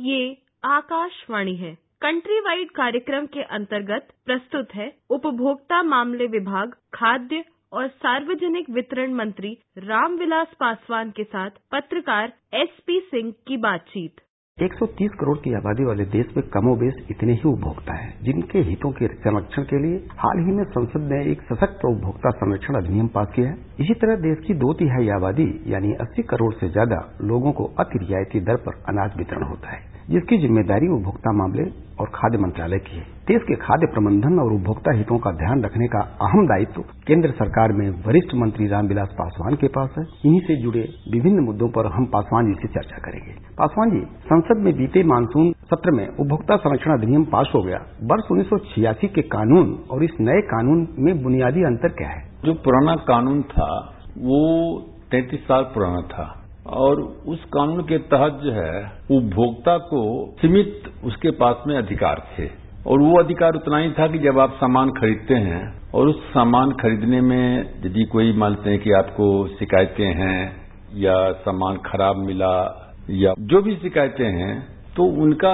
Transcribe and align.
ये 0.00 0.36
आकाशवाणी 0.64 1.54
है। 1.56 1.72
Country 2.02 2.38
wide 2.40 2.70
कार्यक्रम 2.70 3.26
के 3.26 3.42
अंतर्गत 3.50 4.08
प्रस्तुत 4.26 4.74
है 4.74 4.92
उपभोक्ता 5.10 5.82
मामले 5.82 6.26
विभाग, 6.26 6.74
खाद्य 6.94 7.44
और 7.72 7.88
सार्वजनिक 7.88 8.70
वितरण 8.70 9.14
मंत्री 9.14 9.56
रामविलास 9.78 10.52
पासवान 10.60 11.10
के 11.10 11.24
साथ 11.24 11.50
पत्रकार 11.72 12.32
एसपी 12.54 13.00
सिंह 13.00 13.32
की 13.46 13.56
बातचीत। 13.56 14.20
130 14.60 15.16
करोड़ 15.20 15.36
की 15.38 15.52
आबादी 15.54 15.84
वाले 15.84 16.04
देश 16.04 16.26
में 16.36 16.42
कमोबेश 16.48 16.94
इतने 17.10 17.32
ही 17.32 17.48
उपभोक्ता 17.48 17.94
हैं, 17.94 18.22
जिनके 18.22 18.58
हितों 18.58 18.90
के 18.90 19.08
संरक्षण 19.08 19.62
के 19.62 19.78
लिए 19.78 19.96
हाल 20.18 20.38
ही 20.38 20.52
में 20.52 20.62
संसद 20.64 21.12
ने 21.12 21.18
एक 21.32 21.42
सशक्त 21.42 21.84
उपभोक्ता 21.84 22.30
संरक्षण 22.30 22.74
अधिनियम 22.74 23.08
पास 23.08 23.28
किया 23.34 23.48
है। 23.48 23.58
इसी 23.80 23.94
तरह 23.94 24.16
देश 24.16 24.38
की 24.46 24.54
दो 24.54 24.72
तिहाई 24.72 25.08
आबादी, 25.08 25.46
यानी 25.66 25.92
80 26.00 26.22
करोड़ 26.22 26.52
से 26.54 26.68
ज़्यादा 26.68 27.02
लोगों 27.22 27.52
को 27.52 27.64
अति 27.80 27.98
रियायती 27.98 28.40
दर 28.40 28.56
पर 28.56 28.82
अनाज 28.88 29.18
वितरण 29.18 29.42
होता 29.42 29.76
है। 29.76 29.95
जिसकी 30.10 30.38
ज़िम्मेदारी 30.38 30.88
उपभोक्ता 30.88 31.32
मामले 31.32 31.62
और 32.00 32.10
खाद्य 32.14 32.38
मंत्रालय 32.38 32.78
की 32.78 32.96
है। 32.96 33.02
देश 33.28 33.42
के 33.42 33.54
खाद्य 33.54 33.86
प्रबंधन 33.86 34.38
और 34.38 34.52
उपभोक्ता 34.52 34.96
हितों 34.96 35.18
का 35.18 35.30
ध्यान 35.30 35.62
रखने 35.62 35.86
का 35.86 36.00
अहम 36.22 36.46
दायित्व 36.46 36.82
केंद्र 37.06 37.30
सरकार 37.30 37.72
में 37.72 37.90
वरिष्ठ 38.06 38.34
मंत्री 38.34 38.66
रामविलास 38.66 39.08
पासवान 39.08 39.54
के 39.54 39.68
पास 39.68 39.90
है। 39.98 40.04
इन्हीं 40.26 40.40
से 40.40 40.56
जुड़े 40.62 40.88
विभिन्न 41.12 41.40
मुद्दों 41.40 41.68
पर 41.68 41.86
हम 41.86 42.04
पासवान 42.04 42.46
जी 42.46 42.54
से 42.54 42.68
चर्चा 42.68 42.98
करेंगे। 42.98 43.32
पासवान 43.58 43.90
जी, 43.90 44.00
संसद 44.00 44.56
में 44.56 44.76
बीते 44.76 45.02
मानसून 45.02 45.52
सत्र 45.52 45.90
में 45.90 46.08
उपभोक्ता 46.08 46.56
संरक्षण 46.56 46.98
अधिनियम 46.98 47.24
पास 47.24 47.52
हो 47.54 47.62
गया। 47.62 47.78
वर्ष 48.02 48.30
उन्नीस 48.30 48.46
सौ 48.46 48.58
छियासी 48.58 49.08
के 49.08 49.22
कानून 49.22 49.74
और 49.90 50.04
इस 50.04 50.10
नए 50.20 50.40
कानून 50.40 50.88
में 50.98 51.22
बुनियादी 51.22 51.62
अंतर 51.62 51.88
क्या 51.88 52.08
है? 52.08 52.22
जो 52.44 52.54
पुराना 52.54 52.94
कानून 52.94 53.42
था, 53.42 53.94
वो 54.18 54.80
तैतीस 55.10 55.40
साल 55.40 55.62
पुराना 55.62 56.00
था। 56.00 56.45
और 56.74 57.00
उस 57.26 57.44
कानून 57.44 57.82
के 57.82 57.98
तहत 57.98 58.40
जो 58.42 58.52
है, 58.52 58.82
उपभोक्ता 59.10 59.78
को 59.78 60.02
सीमित 60.32 60.82
उसके 61.04 61.30
पास 61.30 61.56
में 61.66 61.76
अधिकार 61.78 62.26
थे। 62.38 62.48
और 62.86 63.00
वो 63.00 63.18
अधिकार 63.18 63.54
उतना 63.54 63.78
ही 63.78 63.90
था 63.90 64.06
कि 64.06 64.18
जब 64.18 64.38
आप 64.38 64.52
सामान 64.54 64.90
खरीदते 64.90 65.34
हैं, 65.34 65.82
और 65.94 66.08
उस 66.08 66.22
सामान 66.24 66.72
खरीदने 66.72 67.20
में 67.20 67.60
यदि 67.86 68.04
कोई 68.04 68.32
मानते 68.32 68.70
हैं 68.70 68.78
कि 68.78 68.92
आपको 68.92 69.48
शिकायतें 69.48 70.14
हैं, 70.14 70.66
या 70.94 71.32
सामान 71.32 71.76
खराब 71.76 72.16
मिला, 72.16 72.82
या 73.10 73.34
जो 73.38 73.62
भी 73.62 73.76
शिकायतें 73.76 74.24
हैं 74.24 74.76
तो 74.96 75.04
उनका 75.22 75.52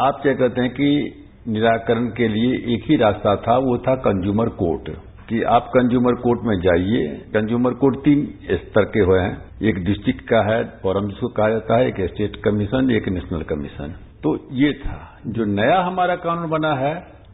आप 0.00 0.18
क्या 0.22 0.34
कहते 0.34 0.60
हैं 0.60 0.70
कि 0.70 1.18
निराकरण 1.48 2.06
के 2.06 2.28
लिए 2.28 2.74
एक 2.74 2.84
ही 2.90 2.96
रास्ता 2.96 3.36
था, 3.36 3.56
वो 3.58 3.78
था 3.78 3.94
कंज्यूमर 3.94 4.48
कोर्ट 4.48 4.90
कि 5.32 5.42
आप 5.42 5.66
कंज्यूमर 5.66 6.14
कोर्ट 6.14 6.40
में 6.44 6.54
जाइए। 6.60 7.06
कंज्यूमर 7.34 7.74
कोर्ट 7.74 7.96
तीन 7.98 8.24
स्तर 8.52 8.84
के 8.84 9.00
हुए 9.00 9.20
हैं। 9.20 9.60
एक 9.62 9.78
डिस्ट्रिक्ट 9.84 10.20
का 10.20 10.40
है 10.42 10.62
फोरम 10.82 11.08
जिसको 11.08 11.28
कहा 11.28 11.48
जाता 11.50 11.78
है, 11.78 11.86
एक 11.88 12.00
स्टेट 12.00 12.36
कमीशन 12.36 12.90
एक 12.90 13.08
नेशनल 13.08 13.42
कमीशन 13.42 13.94
तो 14.22 14.34
ये 14.54 14.72
था। 14.72 14.98
जो 15.26 15.44
नया 15.44 15.80
हमारा 15.80 16.16
कानून 16.16 16.50
बना 16.50 16.74
है, 16.74 16.92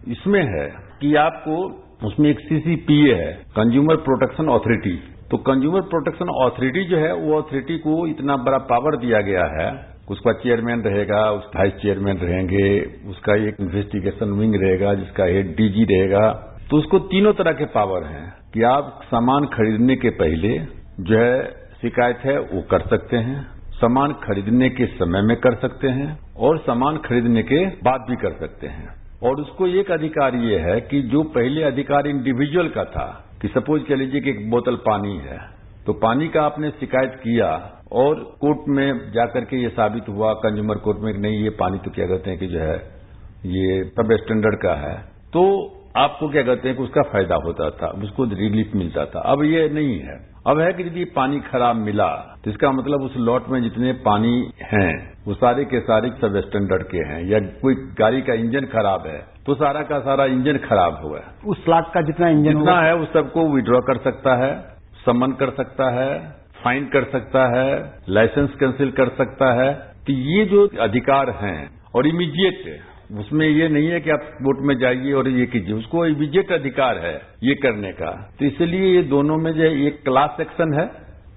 इसमें 0.08 0.42
है 0.42 0.66
कि 1.00 1.14
आपको 1.14 1.56
उसमें 2.06 2.30
एक 2.30 2.40
सीसीपीए 2.40 3.14
है 3.14 3.32
कंज्यूमर 3.56 3.96
प्रोटेक्शन 3.96 4.48
ऑथोरिटी 4.48 4.96
तो 5.30 5.36
कंज्यूमर 5.36 5.80
प्रोटेक्शन 5.80 6.28
ऑथोरिटी 6.28 6.84
जो 6.84 6.96
है, 6.96 7.12
वो 7.14 7.38
ऑथोरिटी 7.38 7.78
को 7.78 8.06
इतना 8.06 8.36
बड़ा 8.36 8.58
पावर 8.58 8.96
दिया 8.96 9.20
गया 9.20 9.44
है। 9.44 9.70
उसका 10.10 10.32
चेयरमैन 10.32 10.80
रहेगा, 10.80 11.30
उस 11.30 11.50
वाइस 11.56 11.72
चेयरमैन 11.72 12.16
रहेंगे, 12.16 12.68
उसका 13.10 13.34
एक 13.48 13.56
इन्वेस्टिगेशन 13.60 14.30
विंग 14.32 14.54
रहेगा, 14.54 14.94
जिसका 14.94 15.24
हेड 15.24 15.50
डीजी 15.56 15.84
रहेगा। 15.84 16.47
तो 16.70 16.76
उसको 16.76 16.98
तीनों 17.08 17.32
तरह 17.32 17.52
के 17.52 17.64
पावर 17.64 18.04
हैं 18.04 18.24
कि 18.54 18.62
आप 18.62 19.00
सामान 19.04 19.44
खरीदने 19.46 19.94
के 19.96 20.10
पहले 20.16 20.48
जो 21.02 21.18
है 21.18 21.36
शिकायत 21.82 22.18
है 22.24 22.38
वो 22.40 22.60
कर 22.62 22.80
सकते 22.88 23.16
हैं, 23.18 23.40
सामान 23.72 24.12
खरीदने 24.22 24.68
के 24.70 24.86
समय 24.88 25.22
में 25.22 25.36
कर 25.36 25.54
सकते 25.54 25.88
हैं 25.88 26.08
और 26.38 26.58
सामान 26.58 26.96
खरीदने 26.98 27.42
के 27.42 27.64
बाद 27.82 28.04
भी 28.10 28.16
कर 28.16 28.32
सकते 28.40 28.66
हैं। 28.66 28.88
और 29.22 29.40
उसको 29.40 29.66
एक 29.66 29.90
अधिकार 29.90 30.34
ये 30.36 30.58
है 30.58 30.80
कि 30.80 31.00
जो 31.02 31.22
पहले 31.30 31.62
अधिकार 31.62 32.06
इंडिविजुअल 32.06 32.68
का 32.68 32.84
था, 32.86 33.06
कि 33.42 33.48
सपोज़ 33.48 33.82
कह 33.82 33.94
लीजिए 33.94 34.20
कि 34.20 34.30
एक 34.30 34.50
बोतल 34.50 34.76
पानी 34.86 35.16
है 35.18 35.38
तो 35.86 35.92
पानी 35.98 36.28
का 36.28 36.42
आपने 36.42 36.70
शिकायत 36.70 37.14
किया 37.14 37.50
और 37.92 38.14
कोर्ट 38.40 38.68
में 38.68 39.12
जाकर 39.12 39.44
के 39.44 39.62
ये 39.62 39.68
साबित 39.70 40.08
हुआ 40.08 40.32
कंज्यूमर 40.34 40.78
कोर्ट 40.78 40.98
में 40.98 41.12
नहीं, 41.12 41.42
ये 41.42 41.50
पानी 41.50 41.78
तो 41.78 41.90
क्या 41.90 42.06
कहते 42.06 42.30
हैं 42.30 42.38
कि 42.38 42.46
जो 42.46 42.58
है, 42.58 42.76
ये 43.46 43.84
सब 43.90 44.16
स्टैंडर्ड 44.16 44.58
का 44.62 44.74
है। 44.80 44.96
तो 45.32 45.44
आपको 45.94 46.28
क्या 46.28 46.42
कहते 46.42 46.68
हैं 46.68 46.76
कि 46.76 46.82
उसका 46.82 47.02
फ़ायदा 47.02 47.34
होता 47.44 47.68
था 47.72 47.88
उसको 48.02 48.24
रिलीफ 48.34 48.74
मिलता 48.74 49.04
था। 49.06 49.20
अब 49.22 49.42
ये 49.44 49.68
नहीं 49.70 49.98
है। 50.00 50.16
अब 50.46 50.58
है 50.60 50.72
कि 50.72 50.82
यदि 50.82 51.04
पानी 51.14 51.40
खराब 51.42 51.76
मिला 51.78 52.08
तो 52.44 52.50
इसका 52.50 52.70
मतलब 52.72 53.02
उस 53.02 53.16
लॉट 53.18 53.48
में 53.48 53.60
जितने 53.62 53.92
पानी 54.04 54.34
हैं 54.64 54.92
वो 55.26 55.34
सारे 55.34 55.64
के 55.64 55.80
सारे 55.82 56.10
सब 56.20 56.40
स्टैंडर्ड 56.40 56.82
के 56.84 56.98
हैं। 57.06 57.22
या 57.24 57.40
कोई 57.60 57.74
गाड़ी 57.98 58.20
का 58.22 58.34
इंजन 58.36 58.66
खराब 58.68 59.06
है 59.06 59.18
तो 59.46 59.54
सारा 59.56 59.82
का 59.82 59.98
सारा 60.00 60.24
इंजन 60.26 60.58
खराब 60.60 61.00
हुआ 61.04 61.18
है। 61.18 61.32
उस 61.46 61.64
लाख 61.68 61.90
का 61.94 62.02
जितना 62.02 62.28
इंजन 62.28 62.50
जितना 62.50 62.80
है 62.80 62.94
उस 62.96 63.12
सबको 63.12 63.48
विड्रॉ 63.48 63.80
कर 63.82 63.98
सकता 64.02 64.34
है 64.36 64.52
सम्मन 65.04 65.32
कर 65.34 65.50
सकता 65.52 65.90
है 65.92 66.10
फाइन 66.62 66.84
कर 66.86 67.04
सकता 67.12 67.46
है 67.50 67.68
लाइसेंस 68.08 68.54
कैंसिल 68.60 68.90
कर 68.92 69.08
सकता 69.16 69.52
है। 69.54 69.72
तो 70.06 70.12
ये 70.12 70.44
जो 70.44 70.66
अधिकार 70.82 71.30
हैं 71.40 71.58
और 71.94 72.06
इमीडिएट 72.06 72.64
उसमें 73.16 73.48
ये 73.48 73.68
नहीं 73.68 73.88
है 73.88 74.00
कि 74.00 74.10
आप 74.10 74.20
कोर्ट 74.22 74.58
में 74.60 74.78
जाइए 74.78 75.12
और 75.12 75.28
ये 75.28 75.46
कीजिए। 75.46 75.74
उसको 75.74 76.06
इमीडिएट 76.06 76.52
अधिकार 76.52 76.98
है 76.98 77.20
ये 77.42 77.54
करने 77.54 77.92
का। 77.92 78.34
तो 78.38 78.44
इसलिए 78.44 78.96
ये 78.96 79.02
दोनों 79.02 79.36
में 79.36 79.52
जो 79.52 79.62
एक 79.62 80.02
क्लास 80.02 80.36
एक्शन 80.40 80.74
है 80.74 80.90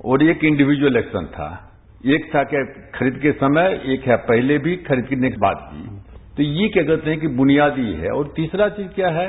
और 0.06 0.24
एक 0.24 0.44
इंडिविजुअल 0.44 0.98
एक्शन 0.98 1.26
था। 1.26 1.68
एक 2.06 2.36
था 2.36 2.44
कि 2.44 2.90
खरीद 2.96 3.20
के 3.22 3.32
समय, 3.32 3.82
एक 3.86 4.02
है 4.04 4.18
पहले 4.18 4.58
भी 4.58 4.76
खरीदने 4.76 5.30
के 5.30 5.38
बाद 5.38 5.70
भी। 5.74 6.02
तो 6.38 6.44
ये 6.44 6.68
क्या 6.68 6.84
कहते 6.84 7.10
हैं 7.10 7.20
कि 7.20 7.28
बुनियादी 7.28 7.94
है। 7.94 8.10
और 8.10 8.34
तीसरा 8.36 8.70
चीज़ 8.70 8.88
क्या 8.88 9.10
है 9.10 9.28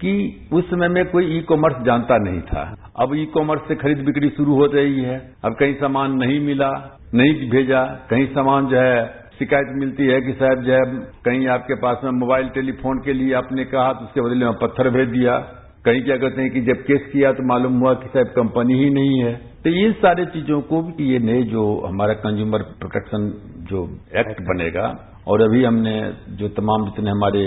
कि 0.00 0.40
उस 0.52 0.70
समय 0.70 0.88
में 0.88 1.04
कोई 1.04 1.38
ई 1.38 1.40
कॉमर्स 1.40 1.84
जानता 1.84 2.16
नहीं 2.16 2.40
था। 2.40 2.92
अब 3.00 3.14
ई 3.14 3.24
कॉमर्स 3.24 3.60
से 3.68 3.74
खरीद 3.74 3.98
बिक्री 3.98 4.28
शुरू 4.28 4.54
हो 4.54 4.66
रही 4.66 5.00
है। 5.00 5.32
अब 5.44 5.54
कहीं 5.54 5.74
सामान 5.74 6.12
नहीं 6.12 6.40
मिला, 6.40 6.98
नहीं 7.14 7.50
भेजा, 7.50 7.84
कहीं 7.84 8.26
सामान 8.26 8.66
जो 8.66 8.76
है 8.76 9.19
शिकायत 9.40 9.76
मिलती 9.76 10.06
है 10.06 10.20
कि 10.20 10.32
साहब 10.34 10.62
जो 10.64 10.72
है 10.72 10.84
कहीं 11.24 11.46
आपके 11.50 11.80
पास 11.82 12.00
में 12.04 12.10
मोबाइल 12.16 12.48
टेलीफोन 12.54 12.98
के 13.04 13.12
लिए 13.12 13.34
आपने 13.36 13.64
कहा 13.66 13.92
तो 13.92 14.04
उसके 14.04 14.20
बदले 14.20 14.44
में 14.44 14.58
पत्थर 14.62 14.90
भेज 14.90 15.08
दिया। 15.10 15.36
कहीं 15.84 16.02
क्या 16.02 16.16
कहते 16.16 16.42
हैं 16.42 16.50
कि 16.50 16.60
जब 16.62 16.82
केस 16.84 17.06
किया 17.12 17.32
तो 17.32 17.46
मालूम 17.48 17.78
हुआ 17.78 17.92
कि 17.94 18.08
साहब 18.08 18.32
कंपनी 18.34 18.74
ही 18.74 18.90
नहीं 18.90 19.20
है। 19.20 19.32
तो 19.64 19.70
इन 19.78 19.92
सारे 20.00 20.24
चीज़ों 20.26 20.60
को 20.62 20.82
भी 20.82 21.06
ये 21.12 21.18
नए 21.20 21.42
जो 21.52 21.62
हमारा 21.86 22.14
कंज्यूमर 22.20 22.62
प्रोटेक्शन 22.78 23.30
जो 23.70 23.84
एक्ट 24.20 24.42
बनेगा, 24.44 24.86
और 25.28 25.42
अभी 25.42 25.64
हमने 25.64 25.94
जो 26.36 26.48
तमाम 26.50 26.84
जितने 26.84 27.10
हमारे 27.10 27.42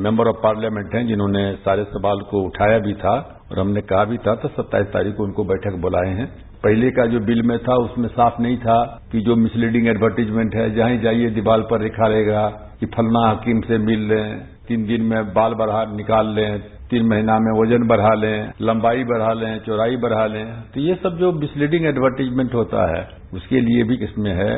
मेंबर 0.00 0.28
ऑफ़ 0.28 0.36
पार्लियामेंट 0.42 0.94
हैं, 0.94 1.06
जिन्होंने 1.06 1.42
सारे 1.64 1.84
सवाल 1.90 2.20
को 2.30 2.44
उठाया 2.46 2.78
भी 2.78 2.92
था 2.94 3.16
और 3.50 3.58
हमने 3.58 3.80
कहा 3.80 4.04
भी 4.04 4.18
था 4.18 4.34
तो 4.34 4.48
सत्ताईस 4.48 4.86
तारीख 4.86 5.14
को 5.16 5.24
उनको 5.24 5.44
बैठक 5.44 5.80
बुलाए 5.80 6.10
हैं। 6.10 6.26
पहले 6.64 6.90
का 6.90 7.06
जो 7.06 7.20
बिल 7.20 7.42
में 7.42 7.58
था, 7.58 7.74
उसमें 7.74 8.08
साफ़ 8.08 8.40
नहीं 8.42 8.56
था 8.56 8.78
कि 9.12 9.20
जो 9.20 9.36
मिसलीडिंग 9.36 9.86
एडवर्टीजमेंट 9.88 10.54
है, 10.54 10.74
जहाँ 10.74 10.96
जाइए, 10.96 11.30
दीवार 11.30 11.60
पर 11.60 11.82
लिखा 11.82 12.06
रहेगा 12.06 12.46
कि 12.80 12.86
फलना 12.86 13.28
हकीम 13.30 13.60
से 13.60 13.78
मिल 13.78 14.08
लें, 14.08 14.40
तीन 14.68 14.86
दिन 14.86 15.02
में 15.02 15.32
बाल 15.32 15.54
बढ़ा, 15.54 15.84
निकाल 15.84 16.34
लें, 16.34 16.58
तीन 16.90 17.06
महीना 17.06 17.38
में 17.38 17.52
वज़न 17.60 17.86
बढ़ा 17.88 18.14
लें, 18.14 18.52
लंबाई 18.62 19.04
बढ़ा 19.04 19.32
लें, 19.32 19.58
चौड़ाई 19.58 19.96
बढ़ा 19.96 20.26
लें। 20.26 20.44
तो 20.74 20.80
ये 20.80 20.94
सब 20.94 21.16
जो 21.18 21.32
मिसलीडिंग 21.32 21.86
एडवर्टीजमेंट 21.86 22.54
होता 22.54 22.96
है, 22.96 23.08
उसके 23.34 23.60
लिए 23.60 23.84
भी 23.84 24.04
इसमें 24.04 24.30
है, 24.34 24.52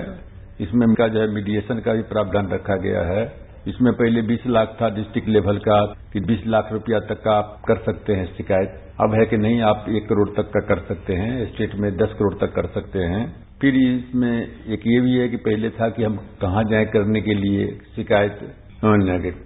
इसमें 0.60 0.86
इनका 0.86 1.08
जो 1.08 1.20
है 1.20 1.34
मीडिएशन 1.34 1.78
का 1.78 1.92
भी 1.92 2.02
प्रावधान 2.02 2.48
रखा 2.48 2.76
गया 2.76 3.02
है। 3.02 3.24
इसमें 3.68 3.92
पहले 3.94 4.22
20 4.22 4.46
लाख 4.46 4.76
था 4.82 4.88
डिस्ट्रिक्ट 4.90 5.28
लेवल 5.28 5.58
का 5.58 5.84
कि 6.12 6.20
20 6.20 6.42
लाख 6.46 6.72
रुपया 6.72 7.00
तक 7.00 7.22
का 7.22 7.32
आप 7.32 7.62
कर 7.68 7.76
सकते 7.76 8.14
हैं 8.14 8.36
शिकायत। 8.36 8.82
अब 9.00 9.14
है 9.14 9.26
कि 9.26 9.36
नहीं, 9.36 9.60
आप 9.60 9.86
एक 9.88 10.08
करोड़ 10.08 10.28
तक 10.28 10.42
का 10.42 10.60
कर 10.60 10.78
सकते 10.78 11.14
हैं, 11.14 11.52
स्टेट 11.52 11.74
में 11.74 11.96
दस 11.96 12.08
करोड़ 12.18 12.34
तक 12.34 12.54
कर 12.54 12.66
सकते 12.66 12.98
हैं। 12.98 13.46
फिर 13.60 13.74
इसमें 13.74 14.42
एक 14.68 14.80
ये 14.86 15.00
भी 15.00 15.16
है 15.16 15.28
कि 15.28 15.36
पहले 15.36 15.70
था 15.70 15.88
कि 15.88 16.04
हम 16.04 16.16
कहाँ 16.16 16.64
जाए 16.64 16.84
करने 16.84 17.20
के 17.20 17.34
लिए 17.34 17.78
शिकायत 17.96 18.56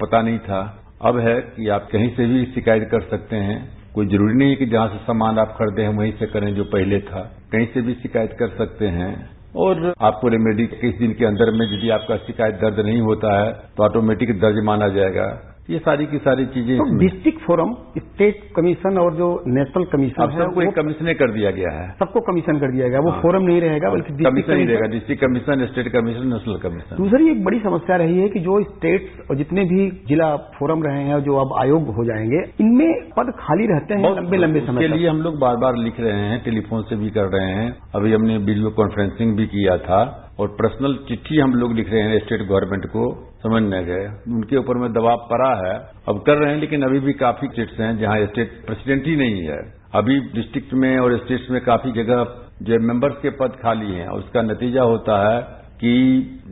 पता 0.02 0.22
नहीं 0.22 0.38
था। 0.38 0.80
अब 1.02 1.18
है 1.18 1.40
कि 1.40 1.68
आप 1.68 1.88
कहीं 1.92 2.16
से 2.16 2.26
भी 2.26 2.44
शिकायत 2.44 2.88
कर 2.90 3.00
सकते 3.00 3.36
हैं। 3.36 3.76
कोई 3.94 4.06
ज़रूरी 4.06 4.34
नहीं 4.34 4.50
है 4.50 4.56
कि 4.56 4.66
जहाँ 4.66 4.88
से 4.88 4.96
सामान 4.96 5.38
आप 5.38 5.48
खरीदे 5.48 5.82
हैं 5.82 5.98
वहीं 5.98 6.12
से 6.12 6.26
करें 6.26 6.54
जो 6.54 6.64
पहले 6.64 7.00
था। 7.00 7.36
कहीं 7.52 7.66
से 7.66 7.80
भी 7.80 7.94
शिकायत 7.94 8.32
कर 8.32 8.48
सकते 8.48 8.86
हैं। 8.86 9.33
और 9.54 9.94
आपको 10.00 10.28
रेमेडी 10.28 10.62
इक्कीस 10.62 10.94
दिन 10.94 11.12
के 11.12 11.24
अंदर 11.24 11.50
में 11.50 11.66
यदि 11.66 11.90
आपका 11.90 12.16
शिकायत 12.16 12.54
दर्ज 12.54 12.80
नहीं 12.86 13.00
होता 13.00 13.34
है 13.38 13.52
तो 13.76 13.82
ऑटोमेटिक 13.82 14.38
दर्ज 14.40 14.64
माना 14.64 14.88
जाएगा। 14.88 15.26
ये 15.68 15.78
सारी 15.78 16.06
की 16.06 16.18
सारी 16.18 16.44
चीज़ें 16.46 16.76
तो 16.78 16.84
डिस्ट्रिक्ट 16.98 17.38
फोरम 17.42 17.70
स्टेट 17.98 18.40
कमीशन 18.56 18.98
और 18.98 19.14
जो 19.14 19.28
नेशनल 19.48 19.84
कमीशन 19.92 20.22
अब 20.22 20.32
सबको 20.32 20.62
एक 20.62 20.74
कमीशन 20.74 21.12
कर 21.14 21.30
दिया 21.32 21.50
गया 21.50 21.70
है। 21.72 21.86
सबको 22.00 22.20
कमीशन 22.22 22.58
कर 22.58 22.72
दिया 22.72 22.88
गया 22.88 23.00
वो 23.00 23.12
फोरम 23.22 23.42
नहीं 23.42 23.60
रहेगा 23.60 23.90
बल्कि 23.90 24.12
कमीशन 24.24 24.52
नहीं 24.52 24.66
रहेगा 24.66 24.88
district 24.92 25.24
commission 25.24 25.64
state 25.66 25.88
commission 25.92 26.26
national 26.32 26.58
commission. 26.64 26.96
दूसरी 26.96 27.30
एक 27.30 27.42
बड़ी 27.44 27.60
समस्या 27.60 27.96
रही 27.96 28.18
है 28.18 28.28
कि 28.28 28.40
जो 28.40 28.60
स्टेट्स 28.64 29.30
और 29.30 29.36
जितने 29.36 29.64
भी 29.64 29.88
जिला 30.08 30.34
फोरम 30.58 30.82
रहे 30.82 31.02
हैं 31.04 31.22
जो 31.24 31.36
अब 31.36 31.58
आयोग 31.62 31.88
हो 31.96 32.04
जाएँगे 32.04 32.44
इनमें 32.60 32.88
पद 33.16 33.32
खाली 33.38 33.66
रहते 33.66 33.94
हैं 33.94 34.14
लंबे 34.16 34.36
लंबे 34.36 34.66
समय 34.66 34.88
के 34.88 34.96
लिए 34.96 35.08
हम 35.08 35.22
लोग 35.22 35.38
बार 35.40 35.56
बार 35.58 35.76
लिख 35.78 36.00
रहे 36.00 36.20
हैं 36.24 36.42
टेलीफोन 36.44 36.82
से 36.82 36.96
भी 36.96 37.10
कर 37.10 37.36
रहे 37.36 37.52
हैं। 37.52 37.68
अभी 37.94 38.12
हमने 38.12 38.36
वीडियो 38.38 38.70
कॉन्फ्रेंसिंग 38.78 39.36
भी 39.36 39.46
किया 39.48 39.78
था 39.86 40.02
और 40.40 40.56
पर्सनल 40.60 40.94
चिट्ठी 41.08 41.38
हम 41.38 41.54
लोग 41.54 41.72
लिख 41.74 41.90
रहे 41.90 42.02
हैं 42.02 42.18
स्टेट 42.20 42.42
गवर्नमेंट 42.44 42.86
को। 42.86 43.12
समझने 43.44 43.82
गए 43.84 44.04
उनके 44.28 44.56
ऊपर 44.56 44.76
में 44.76 44.92
दबाव 44.92 45.26
पड़ा 45.30 45.50
है। 45.56 45.74
अब 46.08 46.22
कर 46.26 46.38
रहे 46.38 46.52
हैं, 46.52 46.60
लेकिन 46.60 46.82
अभी 46.82 47.00
भी 47.00 47.12
काफ़ी 47.12 47.48
स्टेट्स 47.48 47.80
हैं 47.80 47.98
जहाँ 47.98 48.26
स्टेट 48.26 48.54
प्रेसिडेंट 48.66 49.06
ही 49.06 49.16
नहीं 49.16 49.42
है। 49.42 49.58
अभी 49.94 50.20
डिस्ट्रिक्ट 50.34 50.72
में 50.74 50.98
और 50.98 51.16
स्टेट्स 51.18 51.50
में 51.50 51.60
काफ़ी 51.64 51.92
जगह 51.92 52.24
जो 52.62 52.78
मेंबर्स 52.80 53.14
के 53.22 53.30
पद 53.30 53.56
खाली 53.62 53.92
हैं। 53.92 54.06
और 54.08 54.18
उसका 54.18 54.42
नतीजा 54.42 54.82
होता 54.82 55.18
है 55.28 55.40
कि 55.76 55.92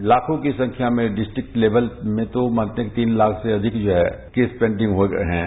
लाखों 0.03 0.37
की 0.39 0.53
संख्या 0.53 0.91
में 0.91 1.15
डिस्ट्रिक्ट 1.15 1.57
लेवल 1.57 1.91
में 2.05 2.27
तो 2.27 2.49
मानते 2.51 2.83
हैं 2.83 2.95
तीन 2.95 3.17
लाख 3.17 3.41
से 3.43 3.53
अधिक 3.53 3.73
जो 3.73 3.95
है 3.95 4.05
केस 4.35 4.51
पेंडिंग 4.61 4.95
हो 4.97 5.09
गए 5.09 5.25
हैं। 5.25 5.47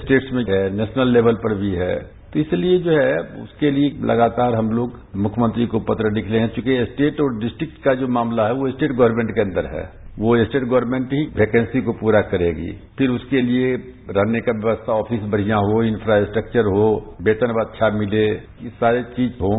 स्टेट्स 0.00 0.32
में 0.32 0.44
है 0.44 0.62
नेशनल 0.76 1.08
लेवल 1.08 1.34
पर 1.34 1.54
भी 1.54 1.70
है। 1.74 1.94
तो 2.32 2.40
इसलिए 2.40 2.78
जो 2.78 2.90
है, 2.90 3.16
उसके 3.42 3.70
लिए 3.70 3.90
लगातार 4.04 4.54
हम 4.54 4.70
लोग 4.70 4.98
मुख्यमंत्री 5.16 5.66
को 5.66 5.80
पत्र 5.80 6.12
लिख 6.12 6.30
रहे 6.30 6.40
हैं। 6.40 6.48
चूँकि 6.54 6.84
स्टेट 6.84 7.20
और 7.20 7.38
डिस्ट्रिक्ट 7.38 7.82
का 7.84 7.94
जो 7.94 8.08
मामला 8.08 8.46
है, 8.46 8.52
वो 8.52 8.70
स्टेट 8.70 8.92
गवर्नमेंट 8.92 9.30
के 9.30 9.40
अंदर 9.40 9.66
है। 9.66 10.05
वो 10.18 10.36
स्टेट 10.44 10.62
गवर्नमेंट 10.62 11.12
ही 11.12 11.24
वैकेंसी 11.36 11.80
को 11.82 11.92
पूरा 11.92 12.20
करेगी। 12.20 12.70
फिर 12.98 13.10
उसके 13.10 13.42
लिए 13.42 13.74
रहने 14.10 14.40
का 14.40 14.52
व्यवस्था, 14.52 14.92
ऑफ़िस 14.92 15.22
बढ़िया 15.22 15.56
हो 15.56 15.82
इंफ्रास्ट्रक्चर 15.82 16.66
हो, 16.66 17.16
वेतन 17.22 17.60
अच्छा 17.60 17.90
मिले, 17.90 18.26
ये 18.26 18.68
सारे 18.68 19.02
चीज़ 19.02 19.32
हो 19.32 19.52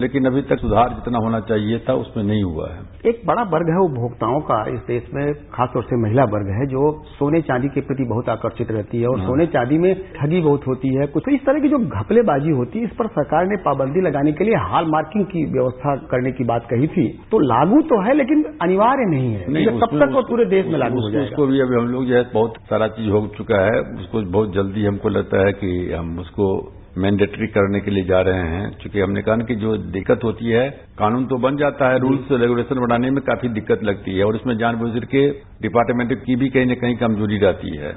लेकिन 0.00 0.24
अभी 0.26 0.40
तक 0.42 0.58
सुधार 0.58 0.88
जितना 0.88 1.18
होना 1.18 1.38
चाहिए 1.40 1.78
था 1.78 1.94
उसमें 1.94 2.22
नहीं 2.24 2.42
हुआ 2.42 2.68
है। 2.70 2.78
एक 3.06 3.20
बड़ा 3.26 3.42
वर्ग 3.42 3.68
है 3.70 3.80
उपभोक्ताओं 3.80 4.40
का 4.40 4.56
इस 4.68 4.80
देश 4.86 5.02
में 5.14 5.22
खासतौर 5.52 5.82
से 5.82 5.98
महिला 6.02 6.24
वर्ग 6.24 6.48
है 6.50 6.66
जो 6.66 6.82
सोने 7.10 7.40
चांदी 7.42 7.68
के 7.68 7.80
प्रति 7.80 8.04
बहुत 8.04 8.28
आकर्षित 8.28 8.70
रहती 8.70 9.00
है 9.00 9.08
और 9.08 9.20
सोने 9.20 9.46
चांदी 9.46 9.78
में 9.78 9.94
ठगी 10.16 10.40
बहुत 10.40 10.66
होती 10.66 10.94
है 10.96 11.06
कुछ 11.06 11.22
तो 11.26 11.30
इस 11.30 11.44
तरह 11.46 11.60
की 11.60 11.68
जो 11.68 11.78
घपलेबाजी 11.78 12.50
होती 12.50 12.78
है 12.78 12.84
इस 12.84 12.96
पर 12.98 13.06
सरकार 13.10 13.46
ने 13.46 13.56
पाबंदी 13.64 14.00
लगाने 14.00 14.32
के 14.32 14.44
लिए 14.44 14.64
हॉल 14.66 14.90
मार्किंग 14.90 15.24
की 15.26 15.44
व्यवस्था 15.52 15.96
करने 16.10 16.32
की 16.32 16.44
बात 16.44 16.66
कही 16.70 16.88
थी। 16.88 17.08
तो 17.30 17.38
लागू 17.38 17.80
तो 17.82 18.02
है 18.02 18.14
लेकिन 18.14 18.44
अनिवार्य 18.62 19.10
नहीं 19.10 19.32
है। 19.34 19.64
कब 19.78 19.98
तक 20.00 20.14
वो 20.14 20.22
पूरे 20.30 20.44
देश 20.50 20.66
में 20.66 20.78
लागू 20.78 21.00
हो 21.00 21.10
जाएगा। 21.10 21.26
उसको 21.26 21.46
भी 21.46 21.60
अभी 21.60 21.76
हम 21.76 21.88
लोग 21.88 22.06
जो 22.06 22.14
है 22.14 22.22
बहुत 22.34 22.62
सारा 22.70 22.88
चीज़ 22.96 23.10
हो 23.10 23.26
चुका 23.36 23.64
है 23.64 23.80
उसको 23.98 24.30
बहुत 24.30 24.54
जल्दी 24.54 24.86
हमको 24.86 25.08
लगता 25.08 25.46
है 25.46 25.52
कि 25.54 25.70
हम 25.92 26.18
उसको 26.18 26.54
मैंडेटरी 26.98 27.46
करने 27.46 27.80
के 27.80 27.90
लिए 27.90 28.04
जा 28.04 28.20
रहे 28.20 28.42
हैं। 28.48 28.70
क्योंकि 28.70 29.00
हमने 29.00 29.22
कहा 29.22 29.34
ना 29.36 29.44
कि 29.44 29.54
जो 29.54 29.76
दिक्कत 29.76 30.24
होती 30.24 30.50
है 30.50 30.68
कानून 30.98 31.26
तो 31.26 31.36
बन 31.36 31.56
जाता 31.56 31.88
है 31.90 31.98
रूल्स 31.98 32.32
रेगुलेशन 32.32 32.80
बनाने 32.80 33.10
में 33.10 33.22
काफ़ी 33.22 33.48
दिक्कत 33.48 33.84
लगती 33.84 34.16
है 34.16 34.24
और 34.24 34.36
इसमें 34.36 34.56
जानबूझ 34.58 35.04
के 35.04 35.28
डिपार्टमेंट 35.62 36.14
की 36.24 36.36
भी 36.36 36.48
कहीं 36.48 36.66
न 36.66 36.74
कहीं 36.74 36.96
कमज़ोरी 36.96 37.38
रहती 37.38 37.76
है। 37.76 37.92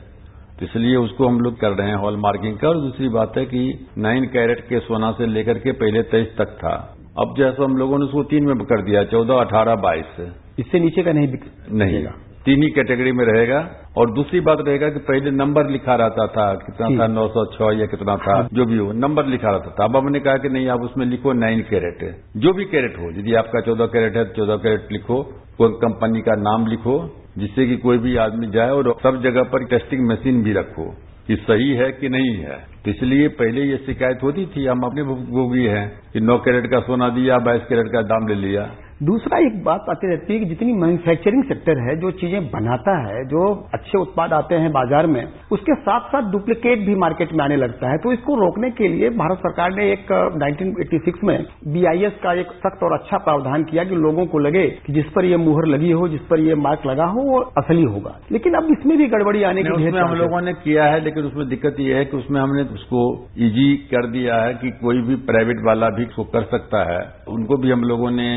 तो 0.60 0.66
इसलिए 0.66 0.96
उसको 0.96 1.28
हम 1.28 1.40
लोग 1.40 1.60
कर 1.60 1.72
रहे 1.72 1.88
हैं 1.88 1.96
हॉल 1.96 2.18
मार्किंग 2.18 2.58
का 2.58 2.70
और 2.70 2.82
दूसरी 2.82 3.10
बात 3.10 3.38
है 3.38 3.46
कि 3.46 3.88
नाइन 3.98 4.26
कैरेट 4.26 4.60
के 4.60 4.80
सोना 4.80 5.12
से 5.12 5.28
लेकर 5.28 5.58
के 5.58 5.72
पहले 5.72 6.02
तेईस 6.04 6.36
तक 6.38 6.58
था। 6.58 6.76
अब 7.20 7.36
जैसा 7.38 7.64
हम 7.64 7.78
लोगों 7.78 8.00
ने 8.00 8.06
उसको 8.06 8.24
तीन 8.24 8.46
में 8.46 8.58
कर 8.58 8.82
दिया 8.82 9.04
चौदह 9.04 9.36
अठारह 9.36 9.76
बाईस। 9.76 10.34
इससे 10.60 10.80
नीचे 10.80 11.04
का 11.04 11.12
नहीं 11.12 11.28
नहीं। 11.72 12.06
तीन 12.48 12.64
ही 12.64 12.70
कैटेगरी 12.72 13.12
में 13.12 13.24
रहेगा। 13.26 13.60
और 13.98 14.12
दूसरी 14.14 14.40
बात 14.42 14.58
रहेगा 14.68 14.90
कि 14.90 15.00
पहले 15.08 15.32
नंबर 15.34 15.70
लिखा 15.70 15.96
रहता 15.96 16.28
था 16.28 16.44
कितना 16.62 16.90
था 16.98 17.08
नौ 17.10 17.28
सौ 17.30 17.46
छह 17.54 17.80
या 17.80 17.86
कितना 17.86 18.16
था 18.18 18.36
जो 18.54 18.66
भी 18.66 18.78
हो 18.78 18.92
नंबर 18.98 19.26
लिखा 19.28 19.50
रहता 19.50 19.72
था। 19.72 19.84
अब 19.84 19.98
हमने 19.98 20.20
कहा 20.20 20.38
कि 20.38 20.50
नहीं 20.50 20.68
आप 20.70 20.82
उसमें 20.82 21.06
लिखो 21.06 21.34
नाइन 21.36 21.62
कैरेट 21.70 22.06
जो 22.38 22.54
भी 22.54 22.66
कैरेट 22.66 22.98
हो 23.00 23.10
यदि 23.12 23.34
आपका 23.36 23.62
चौदह 23.62 23.86
कैरेट 23.88 24.18
है 24.18 24.26
तो 24.26 24.34
चौदह 24.36 24.62
कैरेट 24.64 24.92
लिखो 24.92 25.22
कोई 25.58 25.74
कंपनी 25.82 26.22
का 26.22 26.36
नाम 26.42 26.68
लिखो 26.68 26.96
जिससे 27.38 27.68
कि 27.68 27.78
कोई 27.78 27.98
भी 27.98 28.16
आदमी 28.18 28.48
जाए 28.48 28.72
और 28.72 28.94
सब 29.04 29.22
जगह 29.24 29.44
पर 29.52 29.66
टेस्टिंग 29.66 30.08
मशीन 30.08 30.42
भी 30.44 30.54
रखो 30.54 30.86
कि 31.28 31.36
सही 31.42 31.70
है 31.74 31.92
कि 31.92 32.10
नहीं 32.10 32.36
है। 32.38 32.58
तो 32.86 32.92
इसलिए 32.92 33.28
पहले 33.38 33.62
ये 33.62 33.78
शिकायत 33.86 34.24
होती 34.24 34.46
थी 34.46 34.66
हम 34.66 34.82
अपने 34.82 35.04
भोगी 35.04 35.66
हैं 35.68 35.88
कि 36.14 36.20
नौ 36.22 36.38
कैरेट 36.38 36.72
का 36.72 36.80
सोना 36.82 37.10
दिया 37.10 37.38
बाईस 37.46 37.66
कैरेट 37.70 37.88
का 37.88 38.02
दाम 38.12 38.28
ले 38.28 38.36
लिया। 38.38 38.70
दूसरा 39.02 39.38
एक 39.40 39.58
बात 39.64 39.86
आती 39.90 40.08
रहती 40.08 40.34
है 40.34 40.40
कि 40.40 40.46
जितनी 40.46 40.74
मैन्युफैक्चरिंग 40.74 41.44
सेक्टर 41.44 41.80
है 41.80 41.96
जो 42.02 42.12
चीज़ें 42.12 42.46
बनाता 42.46 42.94
है 43.00 43.24
जो 43.26 43.42
अच्छे 43.74 43.98
उत्पाद 43.98 44.32
आते 44.34 44.56
हैं 44.56 44.72
बाज़ार 44.72 45.08
में 45.08 45.22
उसके 45.52 45.76
साथ 45.82 46.08
साथ 46.08 46.32
डुप्लीकेट 46.32 46.80
भी 46.86 46.96
मार्केट 46.96 47.34
में 47.34 47.44
आने 47.46 47.56
लगता 47.56 47.92
है। 47.92 47.98
तो 47.98 48.14
इसको 48.14 48.36
रोकने 48.36 48.70
के 48.72 48.88
लिए 48.88 49.10
भारत 49.20 49.38
सरकार 49.38 49.76
ने 49.76 49.86
एक 49.92 50.12
1986 50.12 51.24
में 51.24 51.46
बीआईएस 51.68 52.14
का 52.24 52.34
एक 52.40 52.52
सख्त 52.58 52.84
और 52.84 52.94
अच्छा 52.94 53.18
प्रावधान 53.20 53.64
किया 53.64 53.84
कि 53.84 53.96
लोगों 53.98 54.26
को 54.26 54.40
लगे 54.40 54.66
कि 54.88 54.94
जिस 54.94 55.12
पर 55.16 55.26
ये 55.26 55.38
मुहर 55.40 55.68
लगी 55.68 55.92
हो 55.92 56.08
जिस 56.08 56.22
पर 56.30 56.40
ये 56.40 56.56
मार्क 56.58 56.86
लगा 56.86 57.06
हो 57.08 57.28
वो 57.30 57.40
असली 57.58 57.84
होगा। 57.86 58.16
लेकिन 58.32 58.54
अब 58.54 58.72
इसमें 58.72 58.98
भी 58.98 59.08
गड़बड़ी 59.08 59.44
आने 59.44 59.64
की 59.64 59.72
उसमें 59.72 60.02
हम 60.02 60.16
लोगों 60.16 60.42
ने 60.42 60.54
किया 60.64 60.86
है 60.86 61.04
लेकिन 61.04 61.26
उसमें 61.26 61.48
दिक्कत 61.50 61.80
यह 61.82 61.98
है 61.98 62.06
कि 62.06 62.18
उसमें 62.18 62.42
हमने 62.42 62.64
उसको 62.74 63.06
इजी 63.44 63.70
कर 63.94 64.10
दिया 64.10 64.42
है 64.44 64.54
कि 64.56 64.72
कोई 64.82 65.02
भी 65.04 65.16
प्राइवेट 65.30 65.64
वाला 65.66 65.90
भी 65.92 66.06
उसको 66.06 66.24
कर 66.34 66.50
सकता 66.52 66.84
है। 66.92 67.00
उनको 67.30 67.58
भी 67.58 67.72
हम 67.72 67.84
लोगों 67.86 68.12
ने 68.12 68.30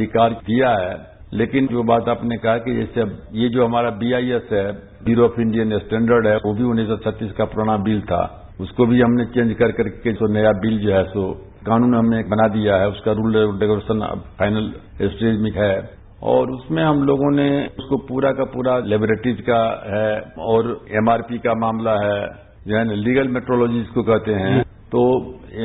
अधिकार 0.00 0.32
दिया 0.44 0.70
है 0.72 0.92
लेकिन 1.34 1.66
जो 1.66 1.82
बात 1.84 2.08
आपने 2.08 2.36
कहा 2.36 2.56
कि 2.58 2.74
जैसे 2.76 3.02
ये 3.38 3.48
जो 3.48 3.64
हमारा 3.64 3.90
बीआईएस 3.98 4.48
है 4.52 4.64
ब्यूरो 5.04 5.24
ऑफ़ 5.24 5.40
इंडियन 5.40 5.78
स्टैंडर्ड 5.78 6.26
है 6.26 6.36
वो 6.36 6.52
भी 6.54 6.64
उन्नीस 6.64 6.88
सौ 6.88 6.96
छत्तीस 7.04 7.32
का 7.32 7.44
पुराना 7.44 7.76
बिल 7.84 8.00
था। 8.02 8.22
उसको 8.60 8.86
भी 8.86 9.00
हमने 9.00 9.24
चेंज 9.26 9.52
कर 9.58 9.72
करके 9.72 10.12
जो 10.12 10.28
नया 10.28 10.52
बिल 10.62 10.78
जो 10.78 10.92
है 10.92 11.02
सो 11.04 11.22
कानून 11.66 11.94
हमने 11.94 12.22
बना 12.28 12.48
दिया 12.48 12.76
है 12.76 12.88
उसका 12.88 13.12
रूल 13.12 13.36
रेगुलेशन 13.60 14.02
फाइनल 14.38 14.66
स्टेज 15.04 15.40
में 15.40 15.50
है। 15.56 15.74
और 16.22 16.50
उसमें 16.50 16.82
हम 16.82 17.02
लोगों 17.04 17.30
ने 17.36 17.46
उसको 17.78 17.96
पूरा 18.08 18.32
का 18.32 18.44
पूरा 18.54 18.78
लेबोरेटरीज 18.86 19.40
का 19.40 19.60
है 19.86 20.10
और 20.46 20.68
एमआरपी 20.96 21.38
का 21.38 21.54
मामला 21.60 21.94
है 22.00 22.20
जो 22.66 22.76
है 22.76 22.96
लीगल 22.96 23.28
मेट्रोलॉजी 23.28 23.78
जिसको 23.78 24.02
कहते 24.02 24.34
हैं। 24.34 24.62
तो 24.92 25.06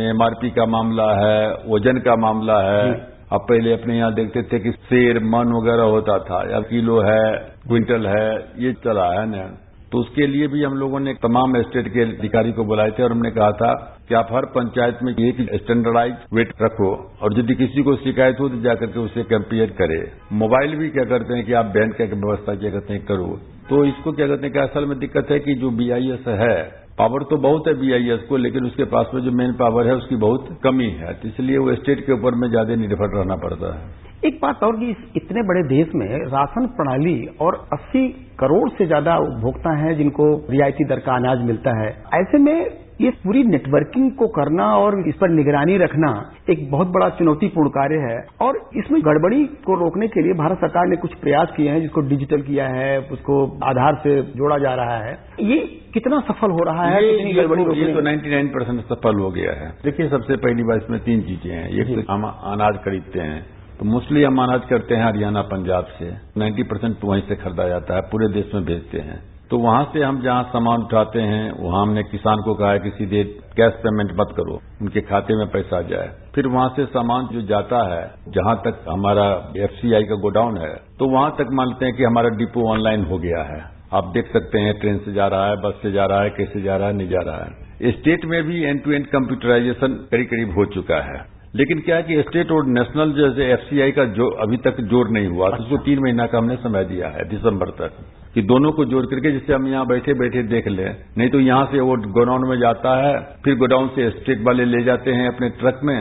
एमआरपी 0.03 0.49
का 0.51 0.65
मामला 0.67 1.09
है 1.15 1.41
वज़न 1.69 1.99
का 1.99 2.15
मामला 2.21 2.61
है 2.63 2.83
अब 3.31 3.41
पहले 3.41 3.73
अपने 3.73 3.97
यहाँ 3.97 4.13
देखते 4.13 4.43
थे 4.43 4.59
कि 4.59 4.71
शेर 4.71 5.19
मन 5.19 5.53
वगैरह 5.53 5.83
होता 5.83 6.17
था, 6.19 6.41
या 6.51 6.59
किलो 6.61 6.99
है, 7.01 7.23
क्विंटल 7.67 8.07
है, 8.07 8.27
ये 8.57 8.73
चला 8.73 9.05
है 9.11 9.25
ना। 9.29 9.45
तो 9.91 9.99
उसके 9.99 10.27
लिए 10.27 10.47
भी 10.47 10.63
हम 10.63 10.73
लोगों 10.73 10.99
ने 10.99 11.13
तमाम 11.13 11.61
स्टेट 11.61 11.87
के 11.87 12.01
अधिकारी 12.01 12.51
को 12.51 12.63
बुलाए 12.63 12.91
थे 12.91 13.03
और 13.03 13.11
हमने 13.11 13.31
कहा 13.31 13.51
था 13.51 13.73
कि 14.09 14.15
आप 14.15 14.27
हर 14.31 14.45
पंचायत 14.45 14.99
में 15.03 15.11
एक 15.13 15.41
स्टैंडर्डाइज 15.55 16.13
वेट 16.33 16.53
रखो 16.61 16.91
और 17.21 17.39
यदि 17.39 17.55
किसी 17.55 17.83
को 17.83 17.95
शिकायत 17.95 18.39
हो 18.39 18.49
तो 18.49 18.61
जाकर 18.61 18.87
के 18.87 18.99
उसे 18.99 19.23
कंपेयर 19.23 19.69
करे। 19.71 19.99
मोबाइल 20.33 20.75
भी 20.75 20.89
क्या 20.89 21.05
करते 21.05 21.33
हैं 21.33 21.45
कि 21.45 21.53
आप 21.53 21.65
बैंक 21.65 21.95
की 21.95 22.03
व्यवस्था 22.05 22.55
क्या 22.55 22.71
करते 22.71 22.93
हैं, 22.93 23.05
करो। 23.05 23.27
तो 23.69 23.85
इसको 23.85 24.11
क्या 24.11 24.27
कहते 24.27 24.43
हैं 24.43 24.53
कि 24.53 24.59
असल 24.59 24.85
में 24.85 24.97
दिक्कत 24.99 25.31
है 25.31 25.39
कि 25.39 25.55
जो 25.55 25.69
बीआईएस 25.69 26.27
है 26.39 26.84
पावर 26.97 27.23
तो 27.23 27.37
बहुत 27.39 27.67
है 27.67 27.73
बीआईएस 27.73 28.19
को, 28.29 28.37
लेकिन 28.37 28.65
उसके 28.65 28.83
पास 28.85 29.09
में 29.13 29.21
जो 29.21 29.31
मेन 29.31 29.53
पावर 29.53 29.87
है, 29.87 29.95
उसकी 29.95 30.15
बहुत 30.17 30.47
कमी 30.63 30.89
है। 30.99 31.13
तो 31.13 31.27
इसलिए 31.27 31.57
वो 31.57 31.75
स्टेट 31.75 32.05
के 32.05 32.13
ऊपर 32.13 32.35
में 32.35 32.47
ज़्यादा 32.49 32.75
निर्भर 32.75 33.17
रहना 33.17 33.35
पड़ता 33.35 33.73
है। 33.75 34.03
एक 34.25 34.39
बात 34.41 34.63
और 34.63 34.75
कि 34.75 34.89
इतने 35.15 35.41
बड़े 35.43 35.63
देश 35.67 35.89
में 35.95 36.07
राशन 36.27 36.67
प्रणाली 36.77 37.17
और 37.41 37.55
80 37.73 38.07
करोड़ 38.39 38.69
से 38.69 38.85
ज़्यादा 38.85 39.17
उपभोक्ता 39.17 39.75
हैं 39.77 39.95
जिनको 39.97 40.31
रियायती 40.49 40.85
दर 40.85 40.99
का 40.99 41.15
अनाज 41.15 41.45
मिलता 41.45 41.77
है। 41.79 41.89
ऐसे 42.13 42.37
में 42.37 42.55
ये 43.01 43.09
पूरी 43.09 43.43
नेटवर्किंग 43.43 44.11
को 44.11 44.27
करना 44.27 44.77
और 44.77 45.07
इस 45.07 45.15
पर 45.15 45.29
निगरानी 45.29 45.77
रखना 45.77 46.31
एक 46.49 46.71
बहुत 46.71 46.87
बड़ा 46.87 47.09
चुनौतीपूर्ण 47.09 47.69
कार्य 47.69 47.95
है। 47.95 48.25
और 48.41 48.69
इसमें 48.75 49.01
गड़बड़ी 49.01 49.45
को 49.45 49.75
रोकने 49.75 50.07
के 50.07 50.21
लिए 50.21 50.33
भारत 50.33 50.57
सरकार 50.57 50.87
ने 50.87 50.95
कुछ 50.95 51.13
प्रयास 51.13 51.53
किए 51.57 51.69
हैं 51.69 51.81
जिसको 51.81 52.01
डिजिटल 52.01 52.41
किया 52.41 52.67
है 52.67 52.99
उसको 52.99 53.59
आधार 53.63 53.95
से 53.95 54.21
जोड़ा 54.21 54.57
जा 54.57 54.73
रहा 54.73 54.97
है। 54.97 55.17
ये 55.39 55.81
कितना 55.93 56.19
सफल 56.19 56.51
हो 56.51 56.63
रहा 56.63 56.85
है? 56.85 57.05
ये, 57.05 57.23
ये, 57.23 57.33
गड़बड़ी 57.33 57.65
तो, 57.65 57.73
ये 57.73 57.93
तो 57.93 58.01
99 58.01 58.47
परसेंट 58.47 58.81
सफल 58.81 59.15
हो 59.15 59.31
गया 59.31 59.51
है। 59.51 59.77
देखिए 59.83 60.09
सबसे 60.09 60.35
पहली 60.35 60.63
बात 60.63 60.83
इसमें 60.83 60.99
तीन 60.99 61.21
चीज़ें 61.21 61.55
हैं। 61.55 61.69
एक 61.69 62.05
तो 62.05 62.13
हम 62.13 62.23
अनाज 62.23 62.75
खरीदते 62.75 63.19
हैं। 63.19 63.45
तो 63.79 63.85
मोस्टली 63.85 64.23
हम 64.23 64.43
अनाज 64.43 64.61
करते 64.69 64.95
हैं 64.95 65.05
हरियाणा 65.05 65.41
पंजाब 65.41 65.83
से। 65.83 66.13
90 66.37 66.63
परसेंट 66.63 66.97
वहीं 67.03 67.21
से 67.21 67.35
खरीदा 67.35 67.67
जाता 67.67 67.95
है 67.95 68.01
पूरे 68.01 68.27
देश 68.27 68.51
में 68.55 68.65
भेजते 68.65 68.97
हैं। 68.99 69.34
तो 69.51 69.57
वहाँ 69.59 69.83
से 69.93 70.01
हम 70.01 70.21
जहाँ 70.21 70.43
सामान 70.43 70.81
उठाते 70.81 71.21
हैं, 71.21 71.51
वहाँ 71.59 71.81
हमने 71.81 72.03
किसान 72.03 72.41
को 72.41 72.53
कहा 72.53 72.71
है 72.71 72.79
कि 72.79 72.89
सीधे 72.89 73.23
कैश 73.57 73.73
पेमेंट 73.83 74.11
मत 74.11 74.33
करो, 74.37 74.55
उनके 74.81 75.01
खाते 75.01 75.35
में 75.35 75.45
पैसा 75.47 75.81
जाए। 75.81 76.09
फिर 76.35 76.47
वहाँ 76.47 76.69
से 76.75 76.85
सामान 76.87 77.27
जो 77.27 77.41
जाता 77.47 77.81
है, 77.89 78.03
जहाँ 78.29 78.55
तक 78.65 78.83
हमारा 78.89 79.27
एफसीआई 79.57 80.03
का 80.03 80.15
गोडाउन 80.21 80.57
है 80.57 80.73
तो 80.99 81.09
वहाँ 81.09 81.29
तक 81.31 81.53
मानते 81.53 81.85
हैं 81.85 81.95
कि 81.95 82.03
हमारा 82.03 82.29
डिपो 82.37 82.67
ऑनलाइन 82.69 83.05
हो 83.05 83.17
गया 83.19 83.43
है। 83.45 83.61
आप 83.93 84.11
देख 84.13 84.31
सकते 84.33 84.59
हैं 84.59 84.73
ट्रेन 84.79 84.97
से 84.97 85.13
जा 85.13 85.27
रहा 85.27 85.47
है, 85.47 85.55
बस 85.57 85.79
से 85.81 85.91
जा 85.91 86.05
रहा 86.05 86.21
है, 86.21 86.29
कैसे 86.29 86.61
जा 86.61 86.75
रहा 86.77 86.87
है, 86.87 86.93
नहीं 86.93 87.09
जा 87.09 87.21
रहा 87.21 87.37
है। 87.37 87.91
स्टेट 87.91 88.25
में 88.25 88.41
भी 88.43 88.63
एंड 88.63 88.83
टू 88.83 88.91
एंड 88.91 89.05
कंप्यूटराइजेशन 89.07 89.93
करीब 90.11 90.27
करीब 90.27 90.53
हो 90.57 90.65
चुका 90.73 91.01
है। 91.03 91.23
लेकिन 91.55 91.79
क्या 91.79 91.95
है 91.95 92.03
कि 92.03 92.21
स्टेट 92.21 92.51
और 92.51 92.65
नेशनल 92.69 93.11
जैसे 93.13 93.51
एफसीआई 93.53 93.91
का 93.91 94.05
जो 94.13 94.29
अभी 94.43 94.57
तक 94.57 94.81
जोड़ 94.83 95.07
नहीं 95.09 95.27
हुआ, 95.27 95.49
उसको 95.49 95.77
तीन 95.77 95.99
महीना 95.99 96.25
का 96.25 96.37
हमने 96.37 96.55
समय 96.57 96.85
दिया 96.85 97.07
है, 97.07 97.29
दिसंबर 97.29 97.69
तक। 97.77 97.91
कि 98.35 98.41
दोनों 98.41 98.71
को 98.71 98.85
जोड़ 98.85 99.05
करके 99.05 99.31
जिससे 99.31 99.53
हम 99.53 99.67
यहाँ 99.67 99.85
बैठे 99.87 100.13
बैठे 100.13 100.43
देख 100.43 100.67
लें। 100.67 100.95
नहीं 101.17 101.29
तो 101.29 101.39
यहाँ 101.39 101.65
से 101.65 101.79
वो 101.79 101.95
गोडाउन 102.11 102.47
में 102.49 102.57
जाता 102.59 102.95
है, 103.07 103.13
फिर 103.45 103.55
गोडाउन 103.55 103.87
से 103.87 104.09
स्टेट 104.09 104.41
वाले 104.41 104.65
ले 104.65 104.83
जाते 104.83 105.11
हैं 105.11 105.27
अपने 105.27 105.49
ट्रक 105.49 105.79
में। 105.83 105.97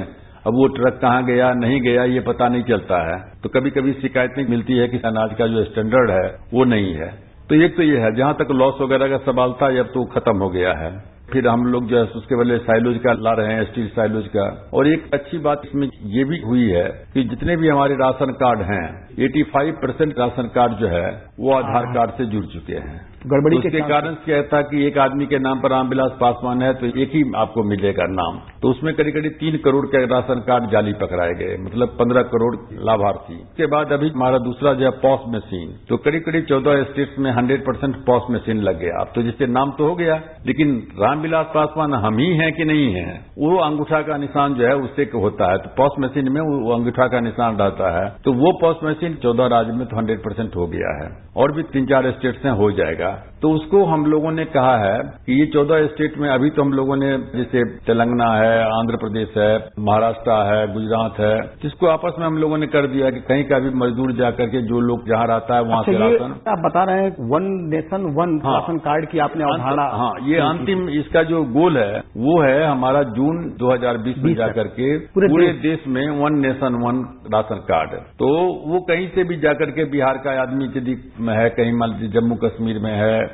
अब 0.47 0.55
वो 0.55 0.67
ट्रक 0.67 0.99
कहाँ 1.03 1.25
गया, 1.25 1.53
नहीं 1.55 1.81
गया, 1.81 2.05
ये 2.05 2.21
पता 2.21 2.49
नहीं 2.49 2.63
चलता 2.63 2.97
है। 3.11 3.41
तो 3.43 3.49
कभी 3.49 3.71
कभी 3.71 3.93
शिकायतें 3.93 4.49
मिलती 4.49 4.77
है 4.77 4.89
कि 4.89 4.99
अनाज 4.99 5.35
का 5.39 5.47
जो 5.47 5.65
स्टैंडर्ड 5.65 6.11
है, 6.11 6.27
वो 6.55 6.65
नहीं 6.65 6.95
है। 6.95 7.09
तो 7.49 7.55
एक 7.55 7.77
तो 7.77 7.83
ये 7.83 7.99
है, 7.99 8.15
जहाँ 8.17 8.35
तक 8.35 8.51
लॉस 8.51 8.75
वगैरह 8.81 9.09
का 9.09 9.33
सवाल 9.33 9.53
था, 9.53 9.67
अब 9.81 9.87
तो 9.87 10.05
खत्म 10.05 10.37
हो 10.39 10.49
गया 10.49 10.73
है। 10.73 11.14
फिर 11.35 11.49
हम 11.49 11.65
लोग 11.67 11.87
जो 11.87 11.97
है 11.97 12.03
उसके 12.17 12.37
बदले 12.37 12.59
साइलोज 12.61 12.99
का 12.99 13.13
ला 13.21 13.33
रहे 13.33 13.55
हैं 13.55 13.65
स्टील 13.65 13.89
साइलोज 13.91 14.27
का। 14.29 14.45
और 14.75 14.89
एक 14.89 15.09
अच्छी 15.15 15.39
बात 15.39 15.63
इसमें 15.65 15.89
ये 16.11 16.25
भी 16.25 16.39
हुई 16.41 16.69
है 16.69 16.85
कि 17.15 17.25
जितने 17.25 17.57
भी 17.57 17.69
हमारे 17.69 17.95
राशन 17.97 18.33
कार्ड 18.35 18.63
हैं 18.63 18.85
85 19.19 19.73
परसेंट 19.83 20.19
राशन 20.19 20.49
कार्ड 20.55 20.73
जो 20.75 20.89
है 20.89 21.07
वो 21.41 21.53
आधार 21.53 21.87
कार्ड 21.95 22.11
से 22.11 22.27
जुड़ 22.27 22.45
चुके 22.47 22.77
हैं। 22.79 23.01
गड़बड़ी 23.25 23.57
उसके 23.59 23.81
कारण 23.83 24.15
क्या 24.25 24.43
था 24.45 24.61
कि 24.63 24.85
एक 24.87 24.99
आदमी 24.99 25.27
के 25.27 25.39
नाम 25.39 25.61
पर 25.61 25.71
रामविलास 25.71 26.17
पासवान 26.21 26.63
है 26.63 26.73
तो 26.75 26.87
एक 26.95 27.15
ही 27.15 27.23
आपको 27.37 27.63
मिलेगा 27.65 28.07
नाम। 28.11 28.39
तो 28.63 28.71
उसमें 28.71 28.93
करीब 28.95 29.15
करीब 29.15 29.37
तीन 29.41 29.57
करोड़ 29.65 29.85
के 29.87 30.05
राशन 30.07 30.41
कार्ड 30.47 30.71
जाली 30.71 30.93
पकड़ाए 31.01 31.33
गए 31.35 31.57
मतलब 31.61 31.95
पंद्रह 31.99 32.23
करोड़ 32.33 32.55
लाभार्थी। 32.85 33.37
उसके 33.37 33.67
बाद 33.67 33.93
अभी 33.93 34.09
हमारा 34.11 34.39
दूसरा 34.41 34.73
जो 34.75 34.85
है 34.85 34.91
पॉस 35.01 35.21
मशीन। 35.29 35.73
तो 35.89 35.97
करीब 35.99 36.23
करीब 36.23 36.45
चौदह 36.45 36.83
स्टेट्स 36.83 37.19
में 37.19 37.31
हंड्रेड 37.33 37.65
परसेंट 37.67 37.97
पॉस 38.07 38.27
मशीन 38.31 38.63
लग 38.63 38.79
गया। 38.81 39.01
अब 39.01 39.13
तो 39.15 39.23
जिससे 39.23 39.47
नाम 39.49 39.71
तो 39.79 39.89
हो 39.89 39.95
गया 39.95 40.21
लेकिन 40.47 40.77
रामविलास 40.99 41.47
पासवान 41.55 41.95
हम 41.97 42.19
ही 42.19 42.29
हैं 42.37 42.53
कि 42.53 42.65
नहीं 42.65 42.93
है? 42.95 43.09
वो 43.39 43.57
अंगूठा 43.61 44.03
का 44.03 44.17
निशान 44.19 44.55
जो 44.55 44.67
है 44.67 44.75
उससे 44.79 45.11
होता 45.17 45.51
है। 45.53 45.59
तो 45.59 45.75
पॉस 45.77 45.99
मशीन 46.01 46.33
में 46.33 46.41
वो 46.43 46.73
अंगूठा 46.75 47.07
का 47.09 47.21
निशान 47.23 47.57
रहता 47.57 47.91
है। 47.99 48.09
तो 48.25 48.33
वो 48.35 48.53
पॉस 48.61 48.85
मशीन 48.85 49.15
चौदह 49.23 49.47
राज्य 49.49 49.73
में 49.73 49.87
तो 49.87 49.97
हंड्रेड 49.97 50.23
परसेंट 50.25 50.57
हो 50.57 50.67
गया 50.69 50.97
है। 50.97 51.11
और 51.37 51.53
भी 51.53 51.63
तीन 51.73 51.87
चार 51.87 52.11
स्टेट्स 52.11 52.45
में 52.45 52.53
हो 52.55 52.71
जाएगा। 52.73 53.14
God 53.15 53.34
तो 53.45 53.51
उसको 53.51 53.85
हम 53.85 54.05
लोगों 54.07 54.31
ने 54.33 54.45
कहा 54.45 54.77
है 54.77 54.99
कि 55.27 55.41
ये 55.41 55.47
चौदह 55.47 55.87
स्टेट 55.87 56.17
में 56.19 56.29
अभी 56.29 56.51
तो 56.51 56.63
हम 56.63 56.73
लोगों 56.73 56.97
ने 56.97 57.09
जैसे 57.35 57.65
तेलंगाना 57.87 58.29
है 58.35 58.63
आंध्र 58.69 58.97
प्रदेश 58.97 59.35
है 59.37 59.49
महाराष्ट्र 59.81 60.37
है 60.51 60.73
गुजरात 60.73 61.19
है 61.21 61.35
जिसको 61.63 61.87
आपस 61.87 62.15
में 62.19 62.27
हम 62.27 62.39
लोगों 62.39 62.59
ने 62.59 62.67
कर 62.67 62.87
दिया 62.87 63.11
कि 63.11 63.21
कहीं 63.21 63.45
का 63.45 63.59
भी 63.59 63.71
मजदूर 63.71 64.13
जाकर 64.13 64.47
के 64.47 64.63
जो 64.63 64.81
लोग 64.81 65.09
जहाँ 65.09 65.27
रहता 65.27 65.57
है 65.57 65.63
वहाँ 65.63 65.81
अच्छा, 65.81 65.93
से 65.93 65.99
राशन। 65.99 66.33
आप 66.49 66.59
बता 66.59 66.85
रहे 66.85 67.03
हैं 67.03 67.29
वन 67.29 67.51
नेशन 67.69 68.07
वन 68.15 68.41
हाँ। 68.45 68.55
राशन 68.55 68.79
कार्ड 68.79 69.09
की 69.09 69.19
आपने 69.19 69.45
अवधारणा 69.45 69.87
हाँ 69.97 70.11
ये 70.23 70.39
अंतिम 70.39 70.89
इसका 70.89 71.23
जो 71.23 71.45
गोल 71.45 71.79
है 71.79 72.03
वो 72.17 72.41
है 72.43 72.67
हमारा 72.67 73.03
जून 73.03 73.45
2020 73.59 74.19
में 74.19 74.35
जाकर 74.35 74.67
के 74.67 74.99
पूरे 74.99 75.29
देश- 75.37 75.63
देश 75.63 75.87
में 75.89 76.09
one 76.23 76.39
nation 76.39 76.81
one 76.85 77.05
ration 77.35 77.57
card 77.57 77.95
तो 78.19 78.33
वो 78.67 78.81
कहीं 78.81 79.09
से 79.09 79.25
भी 79.25 79.37
जाकर 79.37 79.71
के 79.71 79.85
बिहार 79.85 80.19
का 80.19 80.41
आदमी 80.43 80.65
यदि 80.65 80.99
है 81.31 81.49
कहीं 81.51 81.73
मान 81.73 81.91
लीजिए 81.91 82.21
जम्मू 82.21 82.37
कश्मीर 82.37 82.79
में 82.79 82.93
है 82.93 83.34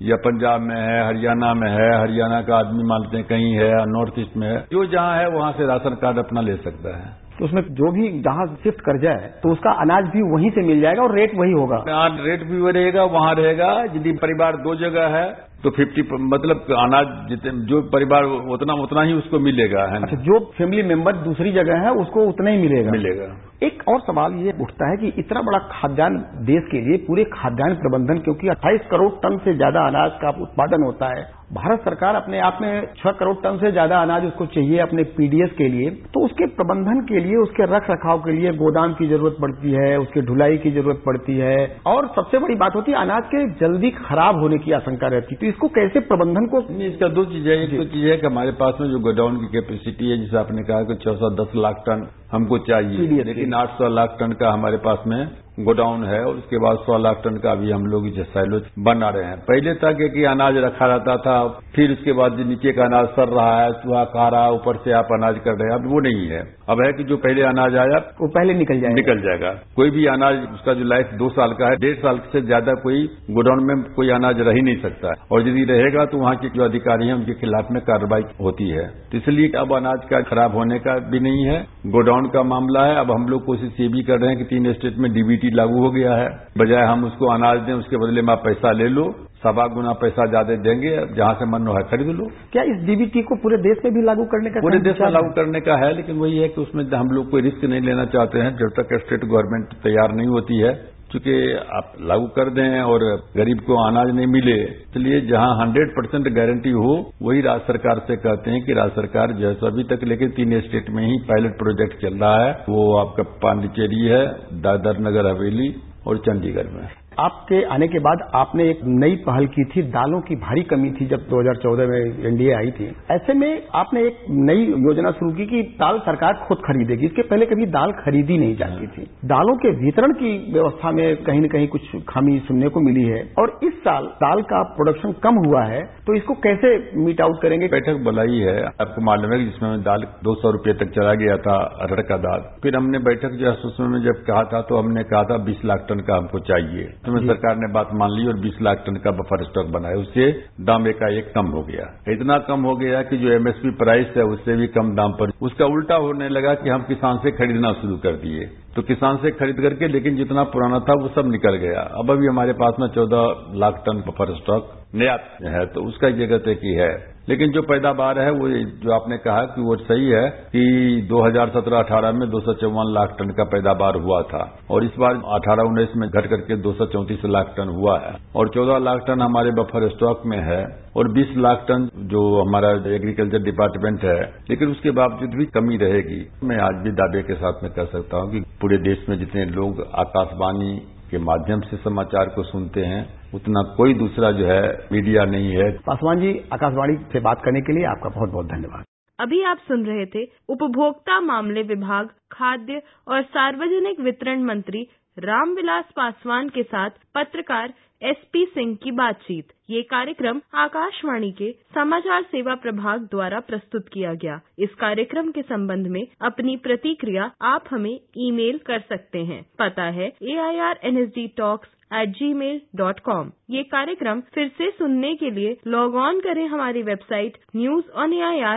या 0.00 0.16
पंजाब 0.24 0.60
में 0.60 0.76
है 0.76 0.98
हरियाणा 1.06 1.52
में 1.54 1.68
है 1.70 1.88
हरियाणा 1.92 2.40
का 2.42 2.56
आदमी 2.56 2.84
मान 2.84 3.00
लेते 3.02 3.16
हैं 3.16 3.26
कहीं 3.26 3.54
है 3.54 3.70
नॉर्थ 3.88 4.18
ईस्ट 4.18 4.36
में 4.36 4.46
है 4.48 4.58
जो 4.72 4.84
जहाँ 4.88 5.16
है 5.16 5.28
वहाँ 5.30 5.52
से 5.52 5.66
राशन 5.66 5.96
कार्ड 6.02 6.18
अपना 6.18 6.40
ले 6.40 6.54
सकता 6.58 6.96
है। 6.98 7.16
तो 7.38 7.44
उसमें 7.44 7.62
जो 7.72 7.90
भी 7.92 8.08
जहाँ 8.22 8.46
शिफ्ट 8.62 8.80
कर 8.82 9.00
जाए 9.00 9.26
तो 9.42 9.50
उसका 9.52 9.72
अनाज 9.80 10.06
भी 10.12 10.22
वहीं 10.30 10.50
से 10.50 10.62
मिल 10.66 10.80
जाएगा 10.80 11.02
और 11.02 11.14
रेट 11.14 11.34
वही 11.34 11.52
होगा। 11.52 11.82
यहाँ 11.88 12.08
रेट 12.20 12.42
भी 12.46 12.60
वो 12.60 12.70
रहेगा 12.70 13.04
वहाँ 13.10 13.34
रहेगा 13.34 13.68
यदि 13.90 14.12
परिवार 14.22 14.56
दो 14.62 14.74
जगह 14.76 15.16
है 15.16 15.26
तो 15.62 15.70
फिफ्टी 15.70 16.02
मतलब 16.24 16.66
अनाज 16.78 17.06
जितने 17.28 17.50
जो 17.66 17.80
परिवार 17.92 18.24
उतना 18.52 18.74
उतना 18.82 19.02
ही 19.02 19.14
उसको 19.14 19.38
मिलेगा 19.40 19.86
है 19.92 20.02
अच्छा 20.02 20.16
जो 20.22 20.38
फैमिली 20.58 20.82
मेंबर 20.88 21.16
दूसरी 21.22 21.52
जगह 21.52 21.80
है 21.84 21.92
उसको 22.02 22.26
उतना 22.28 22.50
ही 22.50 22.58
मिलेगा। 22.58 22.90
मिलेगा। 22.90 23.26
एक 23.62 23.82
और 23.88 24.00
सवाल 24.00 24.34
ये 24.42 24.52
उठता 24.62 24.90
है 24.90 24.96
कि 24.96 25.08
इतना 25.18 25.40
बड़ा 25.42 25.58
खाद्यान्न 25.70 26.44
देश 26.46 26.68
के 26.70 26.80
लिए 26.80 26.98
पूरे 27.06 27.24
खाद्यान्न 27.32 27.74
प्रबंधन 27.76 28.18
क्योंकि 28.18 28.50
28 28.50 28.86
करोड़ 28.90 29.10
टन 29.22 29.38
से 29.38 29.54
ज़्यादा 29.54 29.86
अनाज 29.88 30.12
का 30.22 30.30
उत्पादन 30.42 30.82
होता 30.82 31.08
है। 31.18 31.24
भारत 31.50 31.80
सरकार 31.80 32.14
अपने 32.14 32.40
आप 32.40 32.58
में 32.62 32.86
छह 32.96 33.12
करोड़ 33.18 33.36
टन 33.44 33.56
से 33.58 33.70
ज़्यादा 33.72 34.00
अनाज 34.02 34.24
उसको 34.26 34.46
चाहिए 34.46 34.78
अपने 34.78 35.02
पीडीएस 35.12 35.52
के 35.58 35.68
लिए। 35.68 35.90
तो 36.14 36.24
उसके 36.24 36.46
प्रबंधन 36.56 37.00
के 37.08 37.20
लिए 37.20 37.36
उसके 37.36 37.66
रख 37.66 37.88
रखाव 37.90 38.18
के 38.20 38.32
लिए 38.32 38.52
गोदाम 38.54 38.92
की 38.94 39.08
ज़रूरत 39.08 39.36
पड़ती 39.42 39.72
है 39.74 39.96
उसके 39.98 40.22
ढुलाई 40.22 40.58
की 40.58 40.70
ज़रूरत 40.70 41.02
पड़ती 41.06 41.36
है। 41.38 41.56
और 41.86 42.08
सबसे 42.16 42.38
बड़ी 42.38 42.54
बात 42.56 42.76
होती 42.76 42.92
है 42.92 42.98
अनाज 42.98 43.24
के 43.32 43.46
जल्दी 43.62 43.90
खराब 43.92 44.42
होने 44.42 44.58
की 44.58 44.72
आशंका 44.72 45.08
रहती 45.08 45.34
है। 45.34 45.40
तो 45.40 45.46
इसको 45.46 45.68
कैसे 45.78 46.00
प्रबंधन 46.12 46.46
को 46.46 46.60
इसका 46.84 47.08
दो 47.10 47.24
चीज़ 47.32 47.48
एक 47.50 47.76
तो 47.76 47.84
चीज़ 47.86 48.06
है 48.06 48.16
कि 48.16 48.26
हमारे 48.26 48.52
पास 48.60 48.80
में 48.80 48.88
जो 48.90 49.00
गोडाउन 49.00 49.40
की 49.40 49.52
कैपेसिटी 49.52 50.10
है 50.10 50.18
जिसे 50.18 50.38
आपने 50.38 50.62
कहा 50.62 50.82
कि 50.84 51.00
छह 51.04 51.16
सौ 51.16 51.34
दस 51.42 51.56
लाख 51.56 51.82
टन 51.86 52.08
हमको 52.32 52.58
चाहिए। 52.64 53.22
लेकिन 53.24 53.54
आठ 53.54 53.78
सौ 53.78 53.88
लाख 53.90 54.16
टन 54.20 54.32
का 54.40 54.52
हमारे 54.52 54.76
पास 54.84 55.04
में 55.06 55.20
गोडाउन 55.60 56.04
है 56.06 56.18
और 56.24 56.34
उसके 56.36 56.58
बाद 56.60 56.76
सौ 56.80 56.98
लाख 56.98 57.20
टन 57.24 57.36
का 57.42 57.52
अभी 57.52 57.70
हम 57.70 57.86
लोग 57.86 58.08
जो 58.16 58.24
साइलो 58.26 58.60
बना 58.84 59.08
रहे 59.10 59.24
हैं। 59.24 59.38
पहले 59.46 59.72
तक 59.76 60.00
है 60.00 60.08
कि 60.10 60.24
अनाज 60.26 60.56
रखा 60.64 60.86
रहता 60.86 61.16
था 61.18 61.37
फिर 61.76 61.92
उसके 61.92 62.12
बाद 62.12 62.36
जो 62.36 62.44
नीचे 62.44 62.72
का 62.72 62.84
अनाज 62.84 63.06
सर 63.10 63.28
रहा 63.30 63.56
है 63.56 63.72
चूहा 63.80 64.04
खा 64.12 64.28
रहा 64.28 64.44
है 64.44 64.52
ऊपर 64.52 64.76
से 64.84 64.92
आप 64.94 65.08
अनाज 65.12 65.38
कर 65.44 65.54
रहे 65.54 65.68
हैं 65.68 65.74
अब 65.74 65.90
वो 65.90 66.00
नहीं 66.00 66.26
है। 66.28 66.40
अब 66.68 66.82
है 66.82 66.92
कि 66.92 67.04
जो 67.04 67.16
पहले 67.18 67.42
अनाज 67.44 67.76
आया 67.78 67.98
वो 68.20 68.28
पहले 68.30 68.54
निकल 68.54 68.80
जाए 68.80 68.94
निकल 68.94 69.20
जाएगा। 69.22 69.52
कोई 69.76 69.90
भी 69.90 70.06
अनाज 70.08 70.36
उसका 70.50 70.74
जो 70.74 70.84
लाइफ 70.86 71.10
दो 71.18 71.28
साल 71.30 71.52
का 71.52 71.68
है 71.68 71.76
डेढ़ 71.78 71.96
साल 71.98 72.20
से 72.32 72.40
ज़्यादा 72.42 72.74
कोई 72.82 73.04
गोडाउन 73.30 73.64
में 73.66 73.82
कोई 73.94 74.10
अनाज 74.10 74.40
रह 74.40 74.52
ही 74.52 74.62
नहीं 74.62 74.76
सकता। 74.82 75.14
और 75.32 75.48
यदि 75.48 75.64
रहेगा 75.64 76.04
तो 76.06 76.18
वहाँ 76.18 76.34
के 76.36 76.48
जो 76.48 76.64
अधिकारी 76.64 77.06
हैं 77.06 77.14
उनके 77.14 77.34
खिलाफ 77.40 77.70
में 77.72 77.80
कार्रवाई 77.82 78.22
होती 78.40 78.68
है। 78.70 78.86
तो 79.12 79.16
इसलिए 79.18 79.50
अब 79.58 79.76
अनाज 79.76 80.04
का 80.10 80.20
खराब 80.30 80.56
होने 80.56 80.78
का 80.78 80.98
भी 81.10 81.20
नहीं 81.20 81.44
है। 81.44 81.60
गोडाउन 81.88 82.28
का 82.28 82.42
मामला 82.44 82.84
है। 82.86 82.96
अब 82.96 83.10
हम 83.10 83.26
लोग 83.28 83.44
कोशिश 83.46 83.80
ये 83.80 83.88
भी 83.88 84.02
कर 84.02 84.18
रहे 84.18 84.30
हैं 84.30 84.38
कि 84.38 84.44
तीन 84.46 84.72
स्टेट 84.72 84.98
में 84.98 85.12
डीबीटी 85.12 85.50
लागू 85.52 85.82
हो 85.82 85.90
गया 85.90 86.14
है। 86.14 86.28
बजाय 86.58 86.84
हम 86.86 87.04
उसको 87.04 87.32
अनाज 87.32 87.60
दें 87.60 87.72
उसके 87.74 87.96
बदले 87.98 88.22
में 88.22 88.32
आप 88.32 88.42
पैसा 88.44 88.72
ले 88.72 88.88
लो। 88.88 89.04
सवा 89.42 89.66
गुना 89.72 89.92
पैसा 89.98 90.26
ज़्यादा 90.28 90.54
देंगे 90.62 90.90
जहाँ 91.16 91.32
से 91.34 91.46
मन 91.50 91.66
हो 91.66 91.74
है 91.74 91.82
खरीद 91.90 92.08
लो। 92.16 92.24
क्या 92.52 92.62
इस 92.70 92.84
डीबीटी 92.86 93.22
को 93.24 93.36
पूरे 93.42 93.56
देश 93.62 93.84
में 93.84 93.92
भी 93.94 94.02
लागू 94.04 94.24
करने 94.32 94.50
का 94.50 94.60
पूरे 94.62 94.78
देश 94.82 95.00
में 95.00 95.10
लागू 95.12 95.32
करने 95.34 95.60
का 95.62 95.76
है 95.78 95.94
लेकिन 95.96 96.16
वही 96.18 96.38
है 96.38 96.48
कि 96.48 96.60
उसमें 96.60 96.84
हम 96.92 97.10
लोग 97.16 97.30
कोई 97.30 97.42
रिस्क 97.42 97.64
नहीं 97.64 97.80
लेना 97.82 98.04
चाहते 98.14 98.38
हैं 98.38 98.54
जब 98.58 98.72
तक 98.78 98.94
स्टेट 99.00 99.24
गवर्नमेंट 99.26 99.82
तैयार 99.84 100.14
नहीं 100.14 100.26
होती 100.28 100.58
है 100.58 100.72
चूँकि 101.12 101.34
आप 101.76 101.92
लागू 102.08 102.26
कर 102.36 102.50
दें 102.50 102.80
और 102.82 103.04
गरीब 103.36 103.60
को 103.66 103.76
अनाज 103.84 104.10
नहीं 104.16 104.26
मिले 104.26 104.56
इसलिए 104.64 105.20
जहाँ 105.28 105.54
हंड्रेड 105.60 105.94
परसेंट 105.96 106.28
गारंटी 106.34 106.70
हो 106.78 106.98
वही 107.22 107.40
राज्य 107.42 107.64
सरकार 107.66 108.04
से 108.06 108.16
कहते 108.18 108.50
हैं 108.50 108.62
कि 108.66 108.72
राज्य 108.74 108.94
सरकार 108.96 109.32
जैसा 109.38 109.66
अभी 109.66 109.84
तक 109.92 110.04
लेकिन 110.04 110.36
तीन 110.36 110.60
स्टेट 110.60 110.90
में 110.90 111.02
ही 111.06 111.18
पायलट 111.28 111.58
प्रोजेक्ट 111.58 112.00
चल 112.02 112.18
रहा 112.18 112.44
है 112.44 112.52
वो 112.68 112.86
आपका 112.98 113.30
पांडिचेरी 113.42 114.06
है 114.06 114.24
दादर 114.62 115.00
नगर 115.08 115.30
हवेली 115.30 115.74
और 116.06 116.18
चंडीगढ़ 116.26 116.72
में। 116.72 116.88
आपके 117.18 117.62
आने 117.64 117.86
के 117.88 117.98
बाद 117.98 118.20
आपने 118.34 118.64
एक 118.70 118.80
नई 118.96 119.14
पहल 119.26 119.46
की 119.46 119.64
थी, 119.64 119.82
दालों 119.90 120.20
की 120.20 120.34
भारी 120.36 120.62
कमी 120.62 120.90
थी 120.90 121.06
जब 121.06 121.22
2014 121.28 121.86
में 121.86 122.26
एनडीए 122.26 122.52
आई 122.54 122.70
थी। 122.70 122.86
ऐसे 123.10 123.34
में 123.34 123.62
आपने 123.74 124.02
एक 124.02 124.20
नई 124.30 124.64
योजना 124.82 125.10
शुरू 125.10 125.30
की 125.32 125.46
कि 125.46 125.62
दाल 125.80 125.98
सरकार 125.98 126.34
खुद 126.48 126.58
खरीदेगी। 126.58 127.06
इसके 127.06 127.22
पहले 127.22 127.46
कभी 127.46 127.66
दाल 127.68 127.92
खरीदी 127.94 128.38
नहीं 128.38 128.56
जाती 128.56 128.86
थी। 128.88 129.06
दालों 129.24 129.56
के 129.56 129.70
वितरण 129.76 130.12
की 130.12 130.30
व्यवस्था 130.52 130.90
में 130.90 131.16
कहीं 131.22 131.40
न 131.40 131.48
कहीं 131.48 131.68
कुछ 131.68 131.90
खामी 132.08 132.38
सुनने 132.48 132.68
को 132.68 132.80
मिली 132.80 133.04
है। 133.04 133.22
और 133.38 133.58
इस 133.62 133.74
साल 133.80 134.06
दाल 134.22 134.42
का 134.44 134.62
प्रोडक्शन 134.76 135.12
कम 135.22 135.42
हुआ 135.46 135.64
है 135.64 135.82
तो 136.06 136.14
इसको 136.14 136.34
कैसे 136.38 136.74
मीट 136.98 137.20
आउट 137.20 137.42
करेंगे? 137.42 137.68
बैठक 137.68 138.00
बुलाई 138.04 138.38
है 138.40 138.56
आपको 138.64 139.04
मालूम 139.04 139.32
है 139.32 139.44
जिसमें 139.44 139.82
दाल 139.82 140.06
दो 140.24 140.34
सौ 140.34 140.50
रुपये 140.50 140.74
तक 140.76 140.94
चला 140.94 141.14
गया 141.16 141.36
था 141.40 141.58
अरहर 141.82 142.02
का 142.04 142.16
दाल। 142.18 142.46
फिर 142.62 142.76
हमने 142.76 142.98
बैठक 143.04 143.36
जो 143.40 143.46
है, 143.46 143.52
उसमें 143.64 144.00
जब 144.02 144.24
कहा 144.26 144.42
था 144.44 144.60
तो 144.62 144.78
हमने 144.78 145.02
कहा 145.04 145.22
था 145.24 145.36
बीस 145.44 145.64
लाख 145.64 145.86
टन 145.88 146.00
का 146.00 146.16
हमको 146.16 146.38
चाहिए। 146.44 146.86
उसमें 147.08 147.26
सरकार 147.26 147.56
ने 147.56 147.72
बात 147.72 147.90
मान 147.94 148.10
ली 148.10 148.26
और 148.28 148.38
बीस 148.40 148.60
लाख 148.62 148.82
टन 148.86 148.96
का 148.96 149.10
बफर 149.12 149.44
स्टॉक 149.44 149.66
बनाया 149.68 149.96
उससे 149.96 150.30
दाम 150.62 150.86
एकाएक 150.88 151.32
कम 151.34 151.46
हो 151.48 151.62
गया। 151.62 151.86
इतना 152.08 152.38
कम 152.48 152.62
हो 152.62 152.74
गया 152.76 153.02
कि 153.02 153.16
जो 153.16 153.32
एमएसपी 153.32 153.70
प्राइस 153.76 154.16
है 154.16 154.24
उससे 154.26 154.56
भी 154.56 154.66
कम 154.68 154.94
दाम 154.96 155.12
पर। 155.12 155.32
उसका 155.42 155.66
उल्टा 155.66 155.96
होने 155.96 156.28
लगा 156.28 156.54
कि 156.54 156.70
हम 156.70 156.82
किसान 156.84 157.18
से 157.18 157.30
खरीदना 157.32 157.72
शुरू 157.72 157.96
कर 157.96 158.16
दिए। 158.18 158.48
तो 158.76 158.82
किसान 158.84 159.16
से 159.16 159.30
खरीद 159.30 159.60
करके 159.60 159.88
लेकिन 159.88 160.16
जितना 160.16 160.42
पुराना 160.48 160.78
था 160.80 160.94
वो 160.94 161.08
सब 161.14 161.30
निकल 161.30 161.56
गया। 161.58 161.80
अब 161.98 162.10
अभी 162.10 162.26
हमारे 162.26 162.52
पास 162.54 162.74
में 162.80 162.88
चौदह 162.88 163.58
लाख 163.58 163.82
टन 163.86 164.02
बफर 164.08 164.34
स्टॉक 164.34 164.74
नया 164.94 165.18
है 165.48 165.64
तो 165.66 165.84
उसका 165.84 166.10
जगह 166.18 166.38
तय 166.38 166.54
की 166.54 166.74
है। 166.74 166.90
लेकिन 167.28 167.50
जो 167.52 167.62
पैदावार 167.62 168.18
है, 168.18 168.30
वो 168.30 168.48
जो 168.82 168.92
आपने 168.92 169.16
कहा 169.18 169.40
कि 169.46 169.62
वो 169.62 169.76
सही 169.78 170.08
है 170.08 170.28
कि 170.52 170.62
2017-18 171.08 172.12
में 172.12 172.28
दो 172.30 172.40
सौ 172.40 172.52
चौवन 172.52 172.92
लाख 172.94 173.14
टन 173.18 173.30
का 173.30 173.44
पैदावार 173.44 173.96
हुआ 173.96 174.20
था। 174.22 174.42
और 174.70 174.84
इस 174.84 174.98
बार 174.98 175.20
18-19 175.36 175.96
में 175.96 176.08
घट 176.08 176.26
करके 176.26 176.56
दो 176.56 176.72
सौ 176.72 176.86
चौंतीस 176.86 177.24
लाख 177.26 177.54
टन 177.56 177.68
हुआ 177.68 177.98
है। 177.98 178.14
और 178.36 178.48
14 178.48 178.78
लाख 178.78 179.04
टन 179.06 179.22
हमारे 179.22 179.50
बफर 179.50 179.88
स्टॉक 179.88 180.22
में 180.26 180.38
है 180.38 180.62
और 180.96 181.12
20 181.12 181.36
लाख 181.36 181.64
टन 181.68 181.88
जो 182.06 182.24
हमारा 182.42 182.70
एग्रीकल्चर 182.94 183.42
डिपार्टमेंट 183.42 184.04
है, 184.04 184.20
लेकिन 184.50 184.70
उसके 184.70 184.90
बावजूद 184.90 185.34
भी 185.38 185.46
कमी 185.46 185.76
रहेगी। 185.76 186.20
मैं 186.44 186.58
आज 186.58 186.82
भी 186.84 186.90
दावे 186.90 187.22
के 187.22 187.34
साथ 187.34 187.62
में 187.62 187.72
कह 187.72 187.84
सकता 187.84 188.16
हूँ 188.16 188.30
कि 188.32 188.40
पूरे 188.60 188.78
देश 188.78 189.08
में 189.08 189.18
जितने 189.18 189.44
लोग 189.44 189.86
आकाशवाणी 189.94 190.76
के 191.10 191.18
माध्यम 191.18 191.60
से 191.60 191.76
समाचार 191.76 192.28
को 192.28 192.42
सुनते 192.42 192.80
हैं 192.80 193.17
उतना 193.34 193.62
कोई 193.76 193.94
दूसरा 193.94 194.30
जो 194.32 194.46
है 194.46 194.62
मीडिया 194.92 195.24
नहीं 195.26 195.50
है। 195.52 195.70
पासवान 195.86 196.20
जी 196.20 196.32
आकाशवाणी 196.52 196.96
से 197.12 197.20
बात 197.20 197.42
करने 197.44 197.60
के 197.60 197.72
लिए 197.72 197.84
आपका 197.86 198.08
बहुत 198.10 198.30
बहुत 198.30 198.46
धन्यवाद। 198.46 198.84
अभी 199.18 199.42
आप 199.42 199.58
सुन 199.68 199.84
रहे 199.86 200.06
थे 200.06 200.24
उपभोक्ता 200.48 201.18
मामले 201.22 201.62
विभाग 201.64 202.08
खाद्य 202.32 202.82
और 203.08 203.22
सार्वजनिक 203.24 204.00
वितरण 204.00 204.42
मंत्री 204.44 204.86
रामविलास 205.16 205.84
पासवान 205.96 206.48
के 206.48 206.62
साथ 206.62 206.90
पत्रकार 207.14 207.72
एसपी 208.02 208.44
सिंह 208.46 208.74
की 208.74 208.90
बातचीत। 208.90 209.52
ये 209.70 209.80
कार्यक्रम 209.82 210.40
आकाशवाणी 210.54 211.30
के 211.32 211.50
समाचार 211.74 212.22
सेवा 212.22 212.54
प्रभाग 212.54 213.08
द्वारा 213.10 213.40
प्रस्तुत 213.40 213.88
किया 213.88 214.12
गया। 214.14 214.40
इस 214.58 214.74
कार्यक्रम 214.74 215.30
के 215.30 215.42
संबंध 215.42 215.86
में 215.86 216.02
अपनी 216.22 216.56
प्रतिक्रिया 216.56 217.30
आप 217.44 217.64
हमें 217.70 217.98
ईमेल 218.18 218.58
कर 218.66 218.80
सकते 218.88 219.24
हैं। 219.24 219.42
पता 219.58 219.88
है 219.90 220.06
A 220.22 220.36
I 220.38 220.58
R 220.68 220.80
N 220.84 220.98
S 220.98 221.08
D 221.08 221.26
talks 221.36 221.68
at 221.92 222.08
Gmail 222.34 222.60
dot 222.76 222.98
com 223.00 223.30
ये 223.50 223.62
कार्यक्रम 223.66 224.20
फिर 224.34 224.48
से 224.58 224.70
सुनने 224.70 225.14
के 225.16 225.30
लिए 225.30 225.56
लॉग 225.66 225.94
ऑन 225.98 226.20
करें 226.20 226.46
हमारी 226.48 226.82
website 226.82 227.38
news 227.56 227.90
on 227.94 228.12
a 228.12 228.16
AIR 228.16 228.36